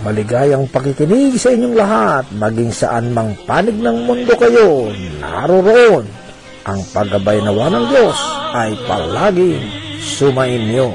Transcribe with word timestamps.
Maligayang 0.00 0.64
pakikinig 0.70 1.36
sa 1.36 1.52
inyong 1.52 1.76
lahat, 1.76 2.24
maging 2.32 2.72
saan 2.72 3.12
mang 3.12 3.36
panig 3.44 3.76
ng 3.76 4.08
mundo 4.08 4.32
kayo, 4.38 4.88
naroroon. 5.20 6.08
Ang 6.64 6.80
paggabay 6.94 7.42
nawa 7.44 7.68
ng 7.68 7.84
Diyos 7.90 8.16
ay 8.54 8.72
palaging 8.88 9.60
sumainyo. 10.00 10.94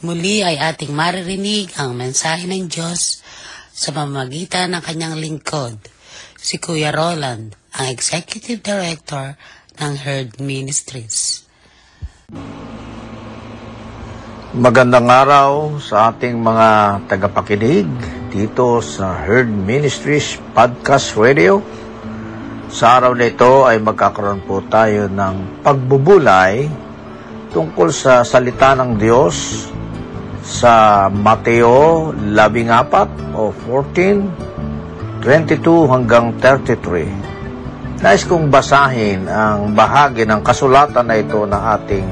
Muli 0.00 0.40
ay 0.40 0.56
ating 0.56 0.96
maririnig 0.96 1.76
ang 1.76 1.92
mensahe 1.92 2.48
ng 2.48 2.72
Diyos 2.72 3.20
sa 3.68 3.92
pamamagitan 3.92 4.72
ng 4.72 4.80
kanyang 4.80 5.20
lingkod, 5.20 5.76
si 6.40 6.56
Kuya 6.56 6.88
Roland, 6.88 7.52
ang 7.76 7.86
Executive 7.92 8.64
Director 8.64 9.36
ng 9.76 9.92
Herd 10.00 10.40
Ministries. 10.40 11.44
Magandang 14.56 15.04
araw 15.04 15.76
sa 15.84 16.16
ating 16.16 16.32
mga 16.32 16.68
tagapakinig 17.04 17.84
dito 18.32 18.80
sa 18.80 19.20
Herd 19.20 19.52
Ministries 19.52 20.40
Podcast 20.56 21.12
Radio. 21.20 21.60
Sa 22.72 22.96
araw 22.96 23.12
na 23.12 23.28
ito 23.28 23.68
ay 23.68 23.76
magkakaroon 23.76 24.48
po 24.48 24.64
tayo 24.64 25.12
ng 25.12 25.60
pagbubulay 25.60 26.88
tungkol 27.52 27.92
sa 27.92 28.24
salita 28.24 28.72
ng 28.72 28.96
Diyos 28.96 29.68
sa 30.50 31.06
Mateo 31.06 32.10
14 32.10 33.38
o 33.38 33.54
14, 33.54 35.22
22 35.22 35.86
hanggang 35.86 36.34
33. 36.42 38.02
Nais 38.02 38.26
kong 38.26 38.50
basahin 38.50 39.30
ang 39.30 39.70
bahagi 39.78 40.26
ng 40.26 40.42
kasulatan 40.42 41.06
na 41.06 41.22
ito 41.22 41.46
na 41.46 41.78
ating 41.78 42.08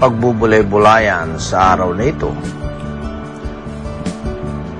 pagbubulay-bulayan 0.00 1.36
sa 1.36 1.76
araw 1.76 1.92
na 1.92 2.04
ito. 2.08 2.32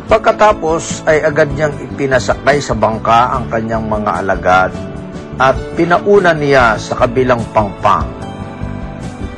Pagkatapos 0.06 1.04
ay 1.04 1.20
agad 1.26 1.52
niyang 1.52 1.76
ipinasakay 1.76 2.62
sa 2.62 2.72
bangka 2.72 3.36
ang 3.36 3.52
kanyang 3.52 3.84
mga 3.84 4.10
alagad 4.22 4.70
at 5.36 5.58
pinauna 5.76 6.32
niya 6.32 6.80
sa 6.80 6.96
kabilang 7.04 7.42
pangpang. 7.52 8.25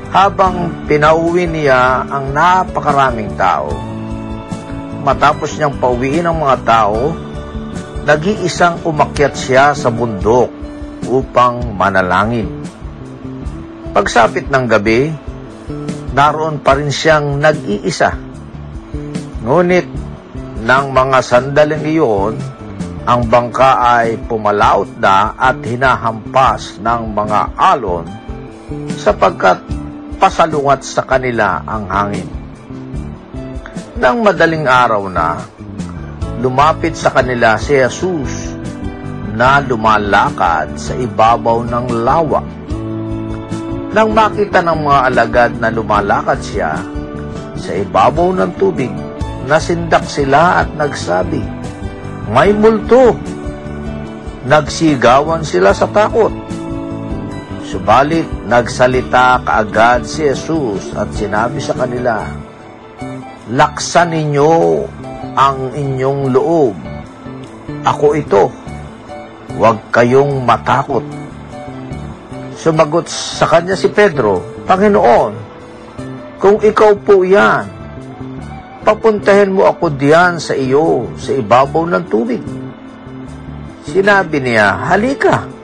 Habang 0.09 0.89
pinauwi 0.89 1.45
niya 1.45 2.09
ang 2.09 2.33
napakaraming 2.33 3.37
tao, 3.37 3.69
matapos 5.05 5.61
niyang 5.61 5.77
pauwiin 5.77 6.25
ang 6.25 6.41
mga 6.41 6.59
tao, 6.65 7.13
nag-iisang 8.09 8.89
umakyat 8.89 9.35
siya 9.37 9.65
sa 9.77 9.93
bundok 9.93 10.49
upang 11.13 11.77
manalangin. 11.77 12.49
Pagsapit 13.93 14.49
ng 14.49 14.65
gabi, 14.65 15.13
naroon 16.17 16.65
pa 16.65 16.81
rin 16.81 16.89
siyang 16.89 17.37
nag-iisa. 17.37 18.17
Ngunit 19.45 19.87
nang 20.65 20.89
mga 20.89 21.21
sandaling 21.21 21.85
iyon, 21.85 22.35
ang 23.09 23.25
bangka 23.29 23.77
ay 24.01 24.21
pumalaot 24.25 25.01
na 25.01 25.37
at 25.37 25.61
hinahampas 25.65 26.81
ng 26.81 27.03
mga 27.13 27.41
alon 27.57 28.05
sapagkat 29.01 29.65
pasalungat 30.19 30.83
sa 30.83 31.07
kanila 31.07 31.63
ang 31.63 31.87
hangin. 31.87 32.29
Nang 33.99 34.23
madaling 34.23 34.67
araw 34.67 35.07
na, 35.07 35.39
lumapit 36.43 36.95
sa 36.95 37.11
kanila 37.11 37.59
si 37.59 37.75
Jesus 37.79 38.55
na 39.35 39.63
lumalakad 39.63 40.75
sa 40.75 40.95
ibabaw 40.99 41.63
ng 41.67 41.87
lawa. 42.03 42.43
Nang 43.95 44.11
makita 44.15 44.63
ng 44.63 44.79
mga 44.85 45.01
alagad 45.07 45.53
na 45.63 45.71
lumalakad 45.71 46.39
siya 46.43 46.79
sa 47.59 47.73
ibabaw 47.75 48.35
ng 48.35 48.53
tubig, 48.59 48.91
nasindak 49.47 50.07
sila 50.07 50.63
at 50.63 50.69
nagsabi, 50.75 51.43
May 52.31 52.55
multo! 52.55 53.17
Nagsigawan 54.47 55.43
sila 55.43 55.75
sa 55.75 55.91
takot. 55.91 56.48
Subalit, 57.69 58.25
nagsalita 58.49 59.45
kaagad 59.45 60.09
si 60.09 60.25
Jesus 60.25 60.89
at 60.97 61.13
sinabi 61.13 61.61
sa 61.61 61.77
kanila, 61.77 62.25
Laksan 63.53 64.17
ninyo 64.17 64.89
ang 65.37 65.77
inyong 65.77 66.33
loob. 66.33 66.73
Ako 67.85 68.17
ito. 68.17 68.49
Huwag 69.53 69.93
kayong 69.93 70.49
matakot. 70.49 71.05
Sumagot 72.57 73.05
sa 73.13 73.45
kanya 73.45 73.77
si 73.77 73.93
Pedro, 73.93 74.65
Panginoon, 74.65 75.33
kung 76.41 76.65
ikaw 76.65 76.97
po 76.97 77.21
yan, 77.21 77.69
papuntahin 78.81 79.53
mo 79.53 79.69
ako 79.69 79.93
diyan 79.93 80.41
sa 80.41 80.57
iyo, 80.57 81.05
sa 81.21 81.37
ibabaw 81.37 81.85
ng 81.85 82.05
tubig. 82.09 82.41
Sinabi 83.85 84.41
niya, 84.41 84.89
halika. 84.89 85.58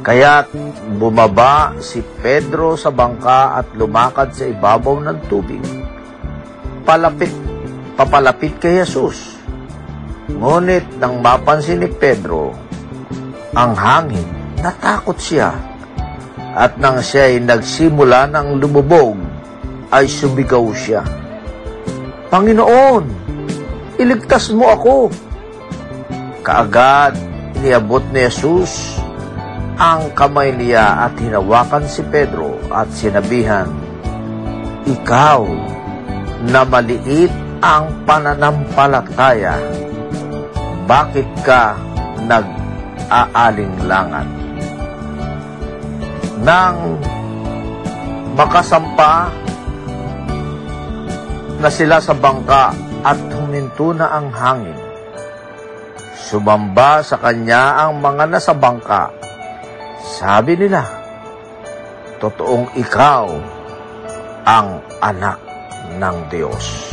Kaya't 0.00 0.56
bumaba 0.96 1.76
si 1.76 2.00
Pedro 2.00 2.72
sa 2.72 2.88
bangka 2.88 3.60
at 3.60 3.76
lumakad 3.76 4.32
sa 4.32 4.48
ibabaw 4.48 4.96
ng 4.96 5.18
tubig. 5.28 5.60
Palapit, 6.88 7.28
papalapit 8.00 8.56
kay 8.56 8.80
Jesus. 8.80 9.36
Ngunit 10.32 10.96
nang 10.96 11.20
mapansin 11.20 11.84
ni 11.84 11.88
Pedro 11.92 12.56
ang 13.52 13.76
hangin, 13.76 14.24
natakot 14.64 15.20
siya. 15.20 15.52
At 16.56 16.80
nang 16.80 17.04
siya 17.04 17.36
ay 17.36 17.44
nagsimula 17.44 18.24
ng 18.32 18.56
lumubog, 18.56 19.20
ay 19.92 20.08
sumigaw 20.08 20.64
siya. 20.72 21.04
Panginoon, 22.32 23.04
iligtas 24.00 24.48
mo 24.56 24.64
ako. 24.72 25.12
Kaagad, 26.40 27.20
niabot 27.60 28.00
ni 28.16 28.24
Jesus 28.24 28.99
ang 29.80 30.12
kamay 30.12 30.52
niya 30.52 31.08
at 31.08 31.16
hinawakan 31.16 31.88
si 31.88 32.04
Pedro 32.04 32.60
at 32.68 32.92
sinabihan, 32.92 33.64
Ikaw 34.84 35.40
na 36.52 36.68
maliit 36.68 37.32
ang 37.64 38.04
pananampalataya, 38.04 39.56
bakit 40.84 41.24
ka 41.40 41.80
nag-aalinglangan? 42.28 44.28
Nang 46.44 47.00
makasampa 48.36 49.32
na 51.56 51.72
sila 51.72 52.04
sa 52.04 52.12
bangka 52.12 52.76
at 53.00 53.16
huminto 53.32 53.96
na 53.96 54.12
ang 54.12 54.28
hangin, 54.28 54.76
sumamba 56.20 57.00
sa 57.00 57.16
kanya 57.16 57.80
ang 57.80 57.96
mga 58.04 58.28
nasa 58.28 58.52
bangka. 58.52 59.29
Sabi 60.00 60.56
nila, 60.56 61.00
Totoong 62.20 62.76
ikaw 62.76 63.32
ang 64.44 64.84
anak 65.00 65.40
ng 65.96 66.16
Diyos. 66.28 66.92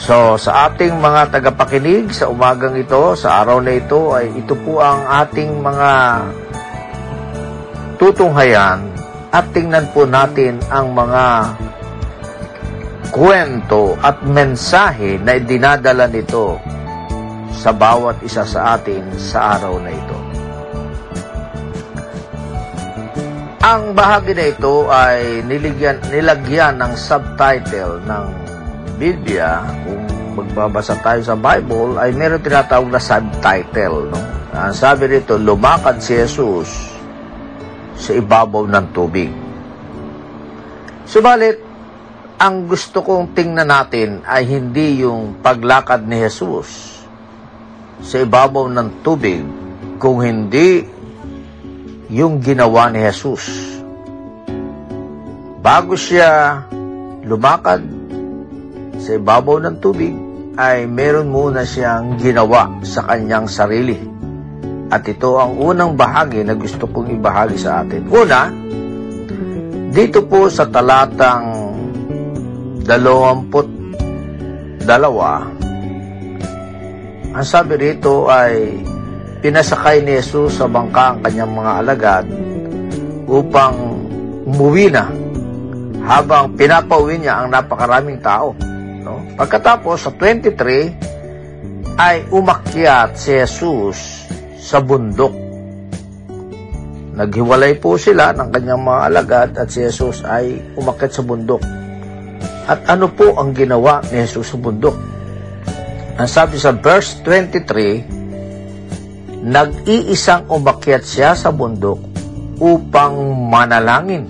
So, 0.00 0.34
sa 0.34 0.66
ating 0.66 0.98
mga 0.98 1.30
tagapakinig 1.38 2.10
sa 2.10 2.26
umagang 2.26 2.74
ito, 2.74 3.14
sa 3.14 3.46
araw 3.46 3.62
na 3.62 3.78
ito, 3.78 4.10
ay 4.10 4.34
ito 4.34 4.58
po 4.58 4.82
ang 4.82 5.06
ating 5.06 5.62
mga 5.62 5.92
tutunghayan 8.02 8.82
at 9.30 9.46
tingnan 9.54 9.86
po 9.94 10.02
natin 10.10 10.58
ang 10.66 10.90
mga 10.90 11.54
kwento 13.14 13.94
at 14.02 14.26
mensahe 14.26 15.22
na 15.22 15.38
dinadala 15.38 16.10
nito 16.10 16.58
sa 17.54 17.70
bawat 17.70 18.18
isa 18.26 18.42
sa 18.42 18.74
atin 18.74 19.06
sa 19.14 19.54
araw 19.54 19.78
na 19.78 19.94
ito. 19.94 20.19
Ang 23.60 23.92
bahagi 23.92 24.32
na 24.32 24.48
ito 24.48 24.88
ay 24.88 25.44
niligyan, 25.44 26.00
nilagyan 26.08 26.80
ng 26.80 26.96
subtitle 26.96 28.00
ng 28.08 28.24
Biblia. 28.96 29.60
Kung 29.84 30.00
magbabasa 30.32 30.96
tayo 31.04 31.20
sa 31.20 31.36
Bible, 31.36 32.00
ay 32.00 32.08
meron 32.16 32.40
tinatawag 32.40 32.88
na 32.88 32.96
subtitle. 32.96 34.08
No? 34.08 34.16
Ang 34.56 34.72
sabi 34.72 35.12
rito, 35.12 35.36
lumakad 35.36 36.00
si 36.00 36.16
Jesus 36.16 36.72
sa 38.00 38.16
ibabaw 38.16 38.64
ng 38.64 38.86
tubig. 38.96 39.28
Subalit, 41.04 41.60
ang 42.40 42.64
gusto 42.64 43.04
kong 43.04 43.36
tingnan 43.36 43.68
natin 43.68 44.24
ay 44.24 44.48
hindi 44.48 45.04
yung 45.04 45.36
paglakad 45.44 46.08
ni 46.08 46.16
Jesus 46.16 47.04
sa 48.00 48.24
ibabaw 48.24 48.72
ng 48.72 49.04
tubig, 49.04 49.44
kung 50.00 50.24
hindi 50.24 50.99
yung 52.10 52.42
ginawa 52.42 52.90
ni 52.90 52.98
Jesus. 53.06 53.46
Bago 55.62 55.94
siya 55.94 56.58
lumakad 57.22 57.86
sa 58.98 59.10
ibabaw 59.14 59.62
ng 59.62 59.76
tubig, 59.78 60.12
ay 60.58 60.90
meron 60.90 61.30
muna 61.30 61.62
siyang 61.62 62.18
ginawa 62.18 62.82
sa 62.82 63.06
kanyang 63.06 63.46
sarili. 63.46 63.96
At 64.90 65.06
ito 65.06 65.38
ang 65.38 65.54
unang 65.54 65.94
bahagi 65.94 66.42
na 66.42 66.58
gusto 66.58 66.90
kong 66.90 67.14
ibahagi 67.14 67.56
sa 67.56 67.86
atin. 67.86 68.10
Una, 68.10 68.50
dito 69.94 70.26
po 70.26 70.50
sa 70.50 70.66
talatang 70.66 71.46
dalawamput 72.82 73.68
dalawa, 74.82 75.46
ang 77.30 77.46
sabi 77.46 77.78
rito 77.78 78.26
ay 78.26 78.82
pinasakay 79.40 80.04
ni 80.04 80.20
Jesus 80.20 80.60
sa 80.60 80.68
bangka 80.68 81.16
ang 81.16 81.18
kanyang 81.24 81.52
mga 81.56 81.72
alagad 81.80 82.24
upang 83.24 83.74
umuwi 84.44 84.92
na 84.92 85.08
habang 86.04 86.52
pinapauwi 86.56 87.20
niya 87.20 87.40
ang 87.40 87.48
napakaraming 87.52 88.20
tao. 88.20 88.52
No? 89.00 89.24
Pagkatapos 89.36 89.96
sa 90.04 90.10
23 90.12 91.96
ay 91.96 92.28
umakyat 92.28 93.16
si 93.16 93.36
Jesus 93.36 94.28
sa 94.60 94.80
bundok. 94.84 95.32
Naghiwalay 97.16 97.76
po 97.80 98.00
sila 98.00 98.32
ng 98.32 98.48
kanyang 98.48 98.80
mga 98.80 99.00
alagad 99.08 99.48
at 99.56 99.68
si 99.68 99.84
Jesus 99.84 100.24
ay 100.24 100.76
umakyat 100.76 101.12
sa 101.16 101.24
bundok. 101.24 101.64
At 102.68 102.86
ano 102.86 103.08
po 103.12 103.36
ang 103.40 103.56
ginawa 103.56 104.04
ni 104.08 104.20
Jesus 104.24 104.52
sa 104.52 104.58
bundok? 104.60 104.96
Ang 106.20 106.28
sabi 106.28 106.60
sa 106.60 106.76
verse 106.76 107.20
23, 107.24 108.19
nag-iisang 109.40 110.44
umakyat 110.52 111.04
siya 111.04 111.32
sa 111.32 111.48
bundok 111.48 112.00
upang 112.60 113.16
manalangin. 113.48 114.28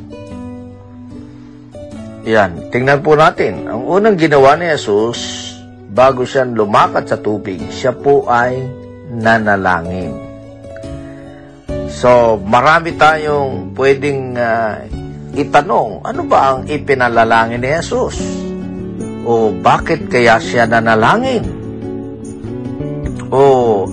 Yan, 2.23 2.71
tingnan 2.71 3.03
po 3.03 3.19
natin. 3.19 3.67
Ang 3.67 3.83
unang 3.91 4.15
ginawa 4.15 4.55
ni 4.55 4.71
Jesus, 4.71 5.51
bago 5.91 6.23
siya 6.23 6.47
lumakad 6.47 7.11
sa 7.11 7.19
tubig, 7.19 7.59
siya 7.75 7.91
po 7.91 8.31
ay 8.31 8.63
nanalangin. 9.11 10.15
So, 11.91 12.39
marami 12.47 12.95
tayong 12.95 13.75
pwedeng 13.75 14.39
uh, 14.39 14.79
itanong, 15.35 16.07
ano 16.07 16.23
ba 16.23 16.55
ang 16.55 16.71
ipinalalangin 16.71 17.59
ni 17.59 17.71
Jesus? 17.83 18.23
O 19.27 19.51
bakit 19.51 20.07
kaya 20.07 20.39
siya 20.39 20.71
nanalangin? 20.71 21.60
O 23.31 23.43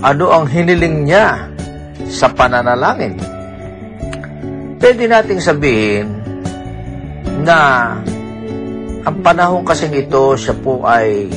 ano 0.02 0.34
ang 0.34 0.50
hiniling 0.50 1.06
niya 1.06 1.46
sa 2.10 2.30
pananalangin. 2.34 3.14
Pwede 4.78 5.06
nating 5.06 5.42
sabihin 5.42 6.06
na 7.42 7.58
ang 9.06 9.16
panahon 9.22 9.62
kasing 9.62 9.94
ito 9.94 10.34
siya 10.34 10.54
po 10.58 10.82
ay 10.86 11.30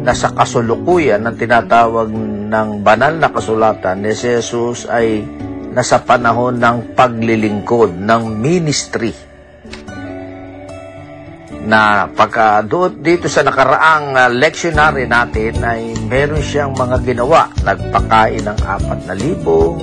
nasa 0.00 0.32
kasulukuyan 0.32 1.24
ng 1.24 1.36
tinatawag 1.36 2.08
ng 2.46 2.68
banal 2.80 3.14
na 3.16 3.28
kasulatan 3.28 4.00
ni 4.00 4.12
Jesus 4.16 4.88
ay 4.88 5.24
nasa 5.76 6.00
panahon 6.00 6.56
ng 6.56 6.96
paglilingkod, 6.96 8.00
ng 8.00 8.22
ministry 8.40 9.25
na 11.66 12.06
pagka 12.06 12.62
dito 13.02 13.26
sa 13.26 13.42
nakaraang 13.42 14.14
uh, 14.14 14.30
lectionary 14.30 15.10
natin 15.10 15.58
ay 15.66 15.98
meron 16.06 16.38
siyang 16.38 16.70
mga 16.78 17.02
ginawa. 17.02 17.50
Nagpakain 17.66 18.46
ng 18.46 18.58
apat 18.62 19.00
na 19.10 19.14
libo, 19.18 19.74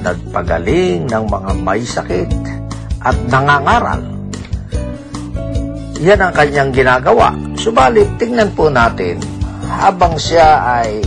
nagpagaling 0.00 1.04
ng 1.12 1.24
mga 1.28 1.50
may 1.60 1.84
sakit, 1.84 2.32
at 3.04 3.16
nangangaral. 3.28 4.00
Yan 6.00 6.18
ang 6.24 6.32
kanyang 6.32 6.72
ginagawa. 6.72 7.36
Subalit, 7.60 8.08
tingnan 8.16 8.56
po 8.56 8.72
natin, 8.72 9.20
habang 9.68 10.16
siya 10.16 10.64
ay 10.80 11.04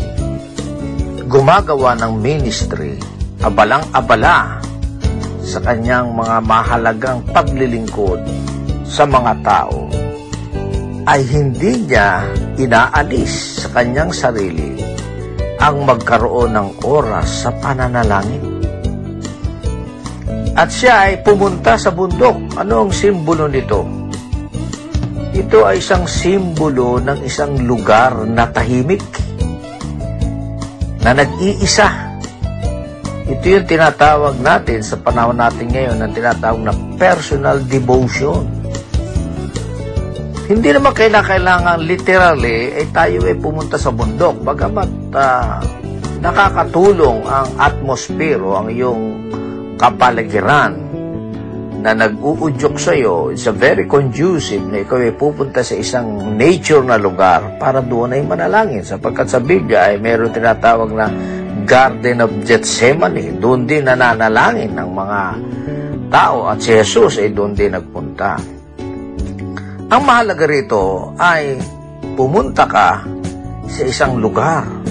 gumagawa 1.26 1.98
ng 1.98 2.22
ministry, 2.22 3.02
abalang-abala 3.42 4.62
sa 5.42 5.60
kanyang 5.66 6.14
mga 6.14 6.38
mahalagang 6.46 7.20
paglilingkod 7.34 8.22
sa 8.86 9.04
mga 9.04 9.34
tao 9.42 9.89
ay 11.06 11.22
hindi 11.25 11.86
niya 11.86 12.25
inaalis 12.58 13.65
sa 13.65 13.68
kanyang 13.77 14.10
sarili 14.10 14.74
ang 15.62 15.86
magkaroon 15.86 16.54
ng 16.54 16.70
oras 16.86 17.46
sa 17.46 17.50
pananalangin. 17.58 18.42
At 20.56 20.72
siya 20.72 21.12
ay 21.12 21.25
pumunta 21.25 21.75
sa 21.75 21.92
bundok. 21.92 22.58
Ano 22.58 22.88
ang 22.88 22.92
simbolo 22.94 23.50
nito? 23.50 23.84
Ito 25.36 25.68
ay 25.68 25.84
isang 25.84 26.08
simbolo 26.08 26.96
ng 27.04 27.27
isang 27.27 27.60
lugar 27.68 28.24
na 28.24 28.48
tahimik, 28.48 29.04
na 31.04 31.12
nag-iisa. 31.12 31.92
Ito 33.25 33.44
yung 33.44 33.68
tinatawag 33.68 34.39
natin 34.39 34.80
sa 34.80 34.96
panahon 34.96 35.36
natin 35.36 35.68
ngayon 35.68 35.98
na 36.00 36.08
tinatawag 36.08 36.62
na 36.63 36.74
personal 36.96 37.60
devotion 37.68 38.48
hindi 40.46 40.70
naman 40.70 40.94
kailangan 40.94 41.82
literally 41.82 42.78
ay 42.78 42.86
tayo 42.94 43.25
ay 43.25 43.34
pumunta 43.42 43.82
sa 43.82 43.90
bundok. 43.90 44.46
Bagamat 44.46 44.90
uh, 45.10 45.58
nakakatulong 46.22 47.25
ang 47.25 47.50
atmosphere 47.58 48.42
o 48.42 48.54
ang 48.54 48.70
iyong 48.70 49.04
kapaligiran 49.82 50.74
na 51.82 51.94
nag-uudyok 51.94 52.82
sa'yo, 52.82 53.30
it's 53.30 53.46
a 53.46 53.54
very 53.54 53.86
conducive 53.86 54.66
na 54.70 54.82
ikaw 54.82 54.98
ay 55.02 55.14
pupunta 55.14 55.62
sa 55.62 55.78
isang 55.78 56.34
nature 56.34 56.82
na 56.82 56.98
lugar 56.98 57.62
para 57.62 57.82
doon 57.82 58.18
ay 58.18 58.25
manalangin. 58.25 58.82
Sapagkat 58.82 59.30
sa 59.30 59.38
Biblia 59.38 59.94
ay 59.94 60.02
meron 60.02 60.34
tinatawag 60.34 60.90
na 60.94 61.10
Garden 61.66 62.25
of 62.25 62.34
Gethsemane. 62.42 63.38
Doon 63.38 63.70
din 63.70 63.86
nananalangin 63.86 64.74
ng 64.74 64.90
mga 64.94 65.20
tao 66.10 66.50
at 66.50 66.58
si 66.62 66.74
Jesus 66.74 67.22
ay 67.22 67.34
doon 67.34 67.54
din 67.54 67.74
nagpunta. 67.74 68.55
Ang 69.92 70.01
mahalaga 70.01 70.46
rito 70.50 71.13
ay 71.20 71.62
pumunta 72.18 72.65
ka 72.65 73.06
sa 73.65 73.82
isang 73.86 74.18
lugar 74.18 74.86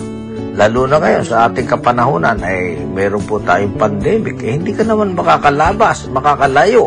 Lalo 0.55 0.87
na 0.87 1.03
ngayon 1.03 1.27
sa 1.27 1.51
ating 1.51 1.67
kapanahunan 1.67 2.39
ay 2.39 2.79
meron 2.95 3.27
po 3.27 3.43
tayong 3.43 3.75
pandemic. 3.75 4.39
Eh, 4.39 4.55
hindi 4.55 4.71
ka 4.71 4.87
naman 4.87 5.19
makakalabas, 5.19 6.07
makakalayo. 6.15 6.87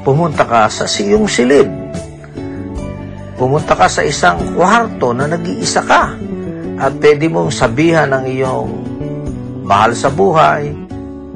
Pumunta 0.00 0.48
ka 0.48 0.64
sa 0.72 0.88
siyong 0.88 1.28
silid. 1.28 1.68
Pumunta 3.36 3.76
ka 3.76 3.84
sa 3.84 4.00
isang 4.00 4.56
kwarto 4.56 5.12
na 5.12 5.28
nag-iisa 5.28 5.84
ka. 5.84 6.16
At 6.80 6.96
pwede 6.96 7.28
mong 7.28 7.52
sabihan 7.52 8.08
ng 8.16 8.24
iyong 8.32 8.70
mahal 9.68 9.92
sa 9.92 10.08
buhay 10.08 10.72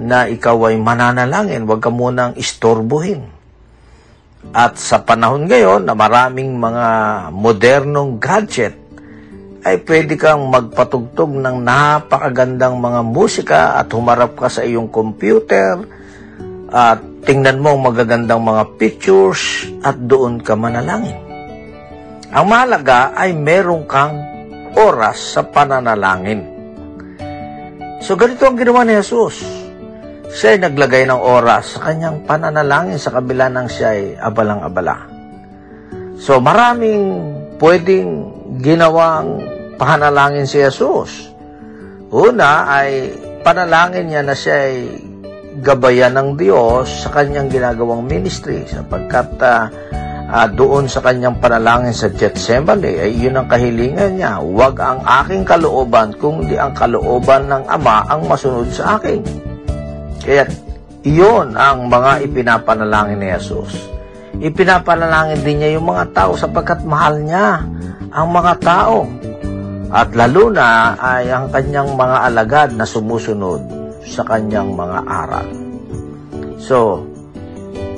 na 0.01 0.25
ikaw 0.25 0.73
ay 0.73 0.81
mananalangin. 0.81 1.69
Huwag 1.69 1.85
ka 1.85 1.93
munang 1.93 2.33
istorbohin. 2.41 3.34
At 4.51 4.77
sa 4.77 5.01
panahon 5.01 5.47
ngayon 5.49 5.87
na 5.87 5.95
maraming 5.97 6.59
mga 6.59 6.87
modernong 7.31 8.19
gadget 8.19 8.75
ay 9.65 9.81
pwede 9.89 10.21
kang 10.21 10.53
magpatugtog 10.53 11.33
ng 11.41 11.65
napakagandang 11.65 12.77
mga 12.77 13.01
musika 13.01 13.63
at 13.81 13.89
humarap 13.97 14.37
ka 14.37 14.53
sa 14.53 14.61
iyong 14.61 14.93
computer 14.93 15.81
at 16.69 17.01
tingnan 17.25 17.65
mo 17.65 17.73
ang 17.73 17.89
magagandang 17.89 18.45
mga 18.45 18.77
pictures 18.77 19.65
at 19.81 19.97
doon 19.97 20.37
ka 20.45 20.53
manalangin. 20.53 21.17
Ang 22.29 22.45
mahalaga 22.45 23.17
ay 23.17 23.33
meron 23.33 23.89
kang 23.89 24.21
oras 24.77 25.33
sa 25.33 25.47
pananalangin. 25.47 26.45
So 28.05 28.21
ganito 28.21 28.45
ang 28.45 28.61
ginawa 28.61 28.85
ni 28.85 29.01
Jesus. 29.01 29.64
Siya 30.35 30.59
ay 30.59 30.67
naglagay 30.67 31.07
ng 31.07 31.23
oras 31.23 31.79
sa 31.79 31.87
kanyang 31.87 32.27
pananalangin 32.27 32.99
sa 32.99 33.15
kabila 33.15 33.47
ng 33.55 33.71
siya 33.71 33.89
ay 33.95 34.03
abalang-abala. 34.19 35.07
So 36.19 36.43
maraming 36.43 37.23
pwedeng 37.63 38.35
ginawang 38.59 39.39
pahanalangin 39.79 40.43
si 40.43 40.59
Jesus. 40.59 41.31
Una 42.11 42.67
ay 42.67 43.15
panalangin 43.47 44.11
niya 44.11 44.27
na 44.27 44.35
siya 44.35 44.57
ay 44.59 44.75
gabayan 45.63 46.19
ng 46.19 46.35
Diyos 46.35 47.07
sa 47.07 47.15
kanyang 47.15 47.47
ginagawang 47.47 48.03
ministry 48.03 48.67
sapagkat 48.67 49.39
uh, 49.39 49.71
uh, 50.35 50.49
doon 50.51 50.91
sa 50.91 50.99
kanyang 50.99 51.39
panalangin 51.39 51.95
sa 51.95 52.11
Gethsemane 52.11 53.07
ay 53.07 53.15
yun 53.15 53.39
ang 53.39 53.47
kahilingan 53.47 54.19
niya. 54.19 54.43
Huwag 54.43 54.83
ang 54.83 54.99
aking 55.07 55.47
kalooban 55.47 56.11
kundi 56.19 56.59
ang 56.59 56.75
kalooban 56.75 57.47
ng 57.47 57.71
Ama 57.71 58.11
ang 58.11 58.27
masunod 58.27 58.67
sa 58.75 58.99
akin. 58.99 59.44
Kaya 60.25 60.49
iyon 61.05 61.53
ang 61.53 61.93
mga 61.93 62.25
ipinapanalangin 62.25 63.21
ni 63.21 63.29
Jesus. 63.29 63.93
Ipinapanalangin 64.41 65.45
din 65.45 65.57
niya 65.61 65.77
yung 65.77 65.93
mga 65.93 66.17
tao 66.17 66.33
sapagkat 66.33 66.81
mahal 66.89 67.21
niya 67.21 67.61
ang 68.09 68.29
mga 68.33 68.53
tao. 68.65 69.05
At 69.95 70.11
lalo 70.17 70.51
na 70.51 70.97
ay 70.99 71.31
ang 71.31 71.53
kanyang 71.53 71.95
mga 71.95 72.17
alagad 72.33 72.69
na 72.75 72.89
sumusunod 72.89 73.63
sa 74.03 74.25
kanyang 74.27 74.75
mga 74.75 74.99
aral. 75.07 75.49
So, 76.59 77.05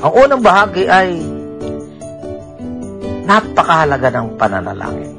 ang 0.02 0.12
unang 0.12 0.42
bahagi 0.44 0.84
ay 0.90 1.16
napakahalaga 3.24 4.12
ng 4.12 4.28
pananalangin. 4.36 5.14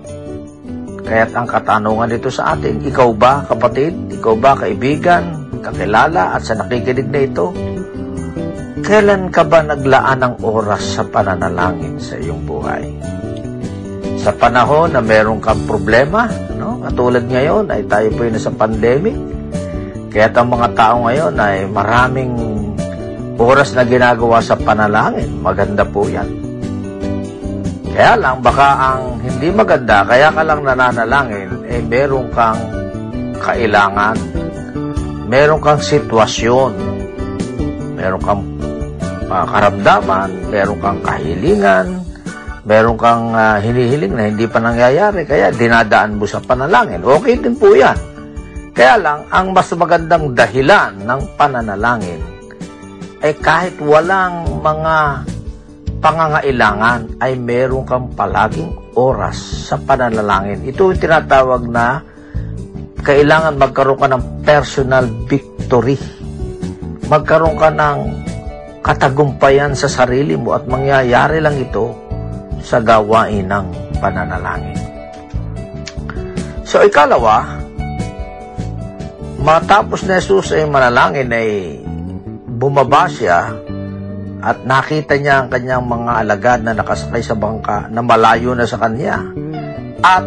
Kaya't 1.08 1.32
ang 1.34 1.48
katanungan 1.48 2.12
dito 2.12 2.28
sa 2.28 2.54
atin, 2.54 2.84
ikaw 2.84 3.10
ba 3.16 3.48
kapatid, 3.48 3.96
ikaw 4.12 4.36
ba 4.36 4.60
kaibigan, 4.60 5.47
kakilala 5.68 6.32
at 6.32 6.42
sa 6.48 6.56
nakikinig 6.56 7.12
na 7.12 7.22
ito, 7.28 7.52
kailan 8.88 9.28
ka 9.28 9.44
ba 9.44 9.60
naglaan 9.68 10.24
ng 10.24 10.36
oras 10.48 10.96
sa 10.96 11.04
pananalangin 11.04 12.00
sa 12.00 12.16
iyong 12.16 12.48
buhay? 12.48 12.88
Sa 14.24 14.32
panahon 14.32 14.96
na 14.96 15.04
meron 15.04 15.44
kang 15.44 15.60
problema, 15.68 16.32
no? 16.56 16.80
katulad 16.80 17.28
ngayon 17.28 17.68
ay 17.68 17.84
tayo 17.92 18.08
po 18.16 18.24
nasa 18.24 18.52
pandemic, 18.52 19.16
kaya 20.08 20.32
ang 20.32 20.50
mga 20.50 20.68
tao 20.72 20.96
ngayon 21.04 21.36
ay 21.36 21.68
maraming 21.68 22.34
oras 23.38 23.76
na 23.76 23.84
ginagawa 23.84 24.42
sa 24.42 24.58
panalangin. 24.58 25.30
Maganda 25.44 25.86
po 25.86 26.08
yan. 26.08 26.26
Kaya 27.92 28.14
lang, 28.18 28.42
baka 28.42 28.68
ang 28.78 29.20
hindi 29.20 29.52
maganda, 29.52 30.06
kaya 30.06 30.32
ka 30.32 30.42
lang 30.46 30.62
nananalangin, 30.64 31.50
eh 31.66 31.82
meron 31.82 32.30
kang 32.32 32.62
kailangan, 33.42 34.18
meron 35.28 35.60
kang 35.60 35.84
sitwasyon, 35.84 36.72
meron 38.00 38.22
kang 38.24 38.44
uh, 39.28 39.46
karamdaman, 39.46 40.32
meron 40.48 40.80
kang 40.80 41.00
kahilingan, 41.04 42.00
meron 42.64 42.96
kang 42.96 43.36
uh, 43.36 43.60
hinihiling 43.60 44.16
na 44.16 44.32
hindi 44.32 44.48
pa 44.48 44.64
nangyayari, 44.64 45.28
kaya 45.28 45.52
dinadaan 45.52 46.16
mo 46.16 46.24
sa 46.24 46.40
panalangin. 46.40 47.04
Okay 47.04 47.36
din 47.36 47.60
po 47.60 47.76
yan. 47.76 47.96
Kaya 48.72 48.96
lang, 48.96 49.20
ang 49.28 49.52
mas 49.52 49.68
magandang 49.76 50.32
dahilan 50.32 50.96
ng 51.04 51.22
pananalangin 51.36 52.22
ay 53.20 53.34
kahit 53.42 53.76
walang 53.82 54.62
mga 54.62 55.26
pangangailangan 55.98 57.18
ay 57.18 57.34
meron 57.36 57.84
kang 57.84 58.08
palaging 58.14 58.70
oras 58.94 59.68
sa 59.68 59.76
pananalangin. 59.82 60.62
Ito 60.62 60.94
yung 60.94 61.02
tinatawag 61.02 61.66
na 61.66 62.06
kailangan 63.02 63.60
magkaroon 63.60 64.00
ka 64.00 64.08
ng 64.10 64.24
personal 64.42 65.06
victory. 65.26 65.98
Magkaroon 67.08 67.58
ka 67.58 67.70
ng 67.72 67.98
katagumpayan 68.82 69.76
sa 69.76 69.92
sarili 69.92 70.40
mo 70.40 70.56
at 70.56 70.64
mangyayari 70.64 71.44
lang 71.44 71.60
ito 71.60 71.92
sa 72.64 72.80
gawain 72.80 73.48
ng 73.48 73.66
pananalangin. 74.00 74.80
So 76.68 76.84
ikalawa, 76.84 77.64
matapos 79.40 80.04
na 80.04 80.20
Jesus 80.20 80.52
ay 80.56 80.68
manalangin 80.68 81.32
ay 81.32 81.80
bumaba 82.48 83.08
siya 83.08 83.56
at 84.44 84.64
nakita 84.64 85.16
niya 85.18 85.44
ang 85.44 85.48
kanyang 85.48 85.84
mga 85.84 86.12
alagad 86.24 86.60
na 86.62 86.76
nakasakay 86.76 87.24
sa 87.24 87.36
bangka 87.36 87.88
na 87.90 88.04
malayo 88.04 88.54
na 88.54 88.68
sa 88.68 88.78
kanya 88.80 89.20
at 90.04 90.26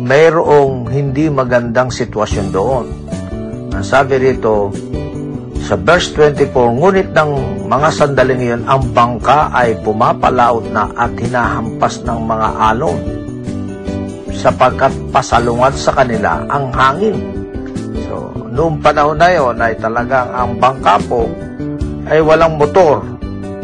mayroong 0.00 0.88
hindi 0.88 1.28
magandang 1.28 1.92
sitwasyon 1.92 2.46
doon. 2.50 2.86
Ang 3.74 3.84
sabi 3.84 4.20
rito, 4.20 4.72
sa 5.64 5.80
verse 5.80 6.12
24, 6.12 6.52
ngunit 6.52 7.08
ng 7.16 7.30
mga 7.72 7.88
sandaling 7.88 8.42
iyon, 8.44 8.62
ang 8.68 8.84
bangka 8.92 9.48
ay 9.48 9.80
pumapalaot 9.80 10.68
na 10.68 10.92
at 10.92 11.12
hinahampas 11.16 12.04
ng 12.04 12.20
mga 12.20 12.48
alon 12.68 13.00
sapagkat 14.34 14.92
pasalungat 15.08 15.72
sa 15.72 15.96
kanila 15.96 16.44
ang 16.52 16.68
hangin. 16.68 17.16
So, 18.04 18.28
noong 18.52 18.84
panahon 18.84 19.16
na 19.16 19.32
yon 19.32 19.56
ay 19.56 19.72
talagang 19.80 20.28
ang 20.36 20.60
bangka 20.60 21.00
po 21.08 21.32
ay 22.12 22.20
walang 22.20 22.60
motor. 22.60 23.00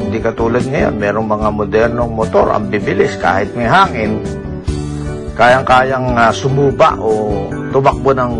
Hindi 0.00 0.24
katulad 0.24 0.64
ngayon, 0.64 0.96
merong 0.96 1.28
mga 1.28 1.48
modernong 1.52 2.12
motor, 2.16 2.48
ang 2.48 2.72
bibilis 2.72 3.12
kahit 3.20 3.52
may 3.52 3.68
hangin, 3.68 4.24
kayang-kayang 5.40 6.12
uh, 6.20 6.28
sumuba 6.28 6.92
o 7.00 7.32
tumakbo 7.72 8.12
ng 8.12 8.32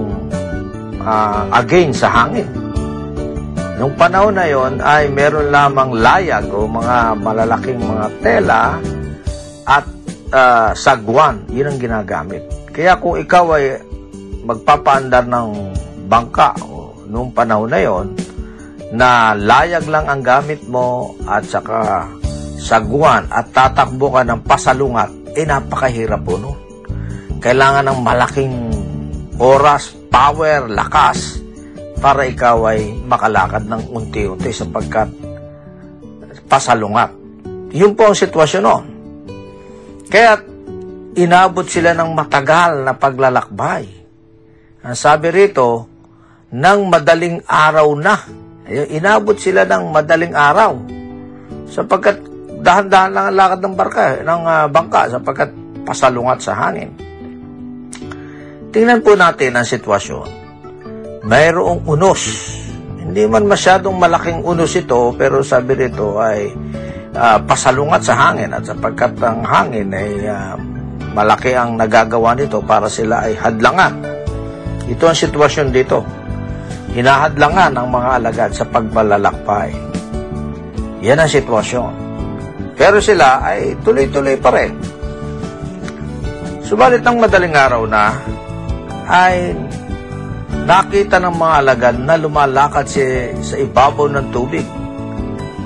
uh, 1.01 1.49
again 1.57 1.97
sa 1.97 2.13
hangin. 2.13 2.45
Nung 3.81 3.97
panahon 3.97 4.37
na 4.37 4.45
yon 4.45 4.77
ay 4.85 5.09
meron 5.09 5.49
lamang 5.49 5.97
layag 5.97 6.45
o 6.53 6.69
mga 6.69 7.17
malalaking 7.17 7.81
mga 7.81 8.07
tela 8.21 8.77
at 9.65 9.89
uh, 10.37 10.77
sagwan. 10.77 11.41
Yun 11.49 11.73
ang 11.73 11.81
ginagamit. 11.81 12.45
Kaya 12.69 13.01
kung 13.01 13.17
ikaw 13.17 13.57
ay 13.57 13.81
magpapaandar 14.45 15.25
ng 15.25 15.51
bangka 16.05 16.53
o 16.69 17.01
nung 17.09 17.33
panahon 17.33 17.73
na 17.73 17.81
yon 17.81 18.13
na 18.93 19.33
layag 19.33 19.89
lang 19.89 20.05
ang 20.05 20.21
gamit 20.21 20.61
mo 20.69 21.17
at 21.25 21.49
saka 21.49 22.05
sagwan 22.61 23.25
at 23.33 23.49
tatakbo 23.57 24.13
ka 24.13 24.21
ng 24.21 24.45
pasalungat, 24.45 25.09
eh 25.33 25.49
napakahirap 25.49 26.21
po 26.21 26.37
nun. 26.37 26.60
Kailangan 27.41 27.89
ng 27.89 28.01
malaking 28.05 28.55
oras, 29.41 29.97
power, 30.13 30.69
lakas 30.69 31.41
para 32.01 32.29
ikaw 32.29 32.69
ay 32.69 32.93
makalakad 33.09 33.65
ng 33.65 33.89
unti-unti 33.89 34.53
sapagkat 34.53 35.09
pasalungat. 36.45 37.17
Yun 37.73 37.97
po 37.97 38.13
ang 38.13 38.17
sitwasyon 38.19 38.63
noon. 38.65 38.85
Kaya 40.13 40.37
inabot 41.17 41.65
sila 41.65 41.97
ng 41.97 42.13
matagal 42.13 42.85
na 42.85 42.93
paglalakbay. 42.93 43.85
Ang 44.85 44.97
sabi 44.97 45.33
rito, 45.33 45.89
ng 46.51 46.81
madaling 46.91 47.39
araw 47.47 47.89
na. 47.95 48.19
Inabot 48.71 49.39
sila 49.39 49.63
ng 49.67 49.95
madaling 49.95 50.35
araw. 50.35 50.75
sapagkat 51.71 52.19
dahan-dahan 52.67 53.11
lang 53.15 53.25
ang 53.31 53.37
lakad 53.39 53.61
ng 53.63 53.75
barka, 53.79 54.05
ng 54.27 54.43
ah, 54.43 54.67
bangka 54.67 55.07
sapagkat 55.07 55.51
pasalungat 55.87 56.43
sa 56.43 56.53
hangin. 56.59 56.91
Tingnan 58.71 59.03
po 59.03 59.19
natin 59.19 59.59
ang 59.59 59.67
sitwasyon. 59.67 60.27
Mayroong 61.27 61.83
unos. 61.91 62.23
Hindi 63.03 63.27
man 63.27 63.51
masyadong 63.51 63.99
malaking 63.99 64.47
unos 64.47 64.79
ito, 64.79 65.11
pero 65.19 65.43
sabi 65.43 65.75
rito 65.75 66.23
ay 66.23 66.55
ah, 67.19 67.43
pasalungat 67.43 68.07
sa 68.07 68.15
hangin 68.15 68.55
at 68.55 68.63
sapagkat 68.63 69.19
ang 69.19 69.43
hangin 69.43 69.91
ay 69.91 70.11
ah, 70.31 70.55
malaki 71.11 71.51
ang 71.59 71.75
nagagawa 71.75 72.39
nito 72.39 72.63
para 72.63 72.87
sila 72.87 73.27
ay 73.27 73.35
hadlangan. 73.35 74.07
Ito 74.87 75.03
ang 75.03 75.19
sitwasyon 75.19 75.69
dito. 75.75 76.07
Hinahadlangan 76.95 77.75
ang 77.75 77.91
mga 77.91 78.09
alagad 78.23 78.51
sa 78.55 78.67
pagbalalakbay. 78.71 79.75
Yan 81.03 81.19
ang 81.19 81.31
sitwasyon. 81.31 81.93
Pero 82.79 83.03
sila 83.03 83.43
ay 83.43 83.75
tuloy-tuloy 83.83 84.39
pa 84.39 84.51
rin. 84.55 84.79
Subalit 86.63 87.03
ng 87.03 87.19
madaling 87.19 87.55
araw 87.55 87.83
na, 87.91 88.15
ay 89.11 89.59
nakita 90.71 91.19
ng 91.19 91.35
mga 91.35 91.55
alagad 91.59 91.97
na 91.99 92.15
lumalakad 92.15 92.87
si, 92.87 93.03
sa 93.43 93.59
ibabaw 93.59 94.07
ng 94.07 94.27
tubig. 94.31 94.63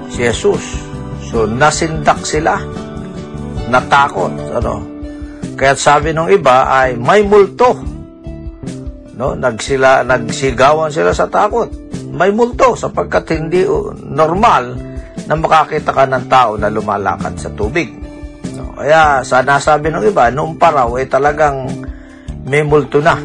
Si 0.09 0.25
Jesus. 0.25 0.81
So, 1.29 1.45
nasindak 1.45 2.25
sila. 2.25 2.57
Natakot. 3.69 4.33
Ano? 4.57 4.75
Kaya 5.55 5.77
sabi 5.77 6.17
ng 6.17 6.33
iba 6.33 6.73
ay 6.73 6.97
may 6.97 7.21
multo. 7.21 7.77
No, 9.15 9.37
nagsila 9.37 10.03
nagsigawan 10.03 10.91
sila 10.91 11.13
sa 11.15 11.29
takot. 11.29 11.71
May 12.11 12.35
multo 12.35 12.75
sapagkat 12.75 13.31
hindi 13.39 13.63
uh, 13.63 13.95
normal 13.95 14.75
na 15.31 15.35
makakita 15.39 15.95
ka 15.95 16.05
ng 16.11 16.27
tao 16.27 16.59
na 16.59 16.73
lumalakad 16.73 17.39
sa 17.39 17.51
tubig. 17.55 17.93
No, 18.59 18.75
kaya 18.75 19.23
sa 19.23 19.43
nasabi 19.47 19.91
ng 19.95 20.11
iba, 20.11 20.31
noong 20.35 20.59
paraw 20.59 20.99
ay 20.99 21.07
talagang 21.07 21.84
may 22.45 22.63
multo 22.65 23.01
na. 23.01 23.17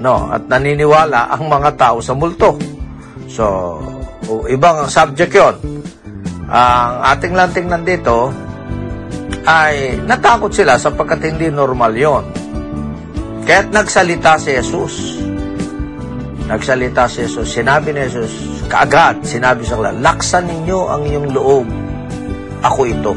No, 0.00 0.32
at 0.32 0.48
naniniwala 0.48 1.28
ang 1.30 1.46
mga 1.46 1.70
tao 1.76 2.00
sa 2.00 2.16
multo. 2.16 2.56
So, 3.30 3.76
ibang 4.48 4.88
subject 4.88 5.32
'yon. 5.32 5.56
Ang 6.50 6.94
ating 7.14 7.34
lang 7.36 7.54
tingnan 7.54 7.86
dito 7.86 8.34
ay 9.46 10.02
natakot 10.02 10.50
sila 10.50 10.80
sapagkat 10.80 11.30
hindi 11.30 11.46
normal 11.52 11.92
'yon. 11.94 12.24
Kaya't 13.46 13.70
nagsalita 13.70 14.38
si 14.38 14.56
Jesus. 14.56 14.94
Nagsalita 16.50 17.06
si 17.06 17.26
Jesus. 17.26 17.46
Sinabi 17.50 17.94
ni 17.94 18.06
Jesus, 18.06 18.66
kaagad, 18.66 19.22
sinabi 19.22 19.62
sa 19.62 19.78
kanila, 19.78 20.10
laksan 20.10 20.46
ninyo 20.50 20.80
ang 20.90 21.02
iyong 21.06 21.28
loob. 21.30 21.66
Ako 22.62 22.80
ito. 22.86 23.14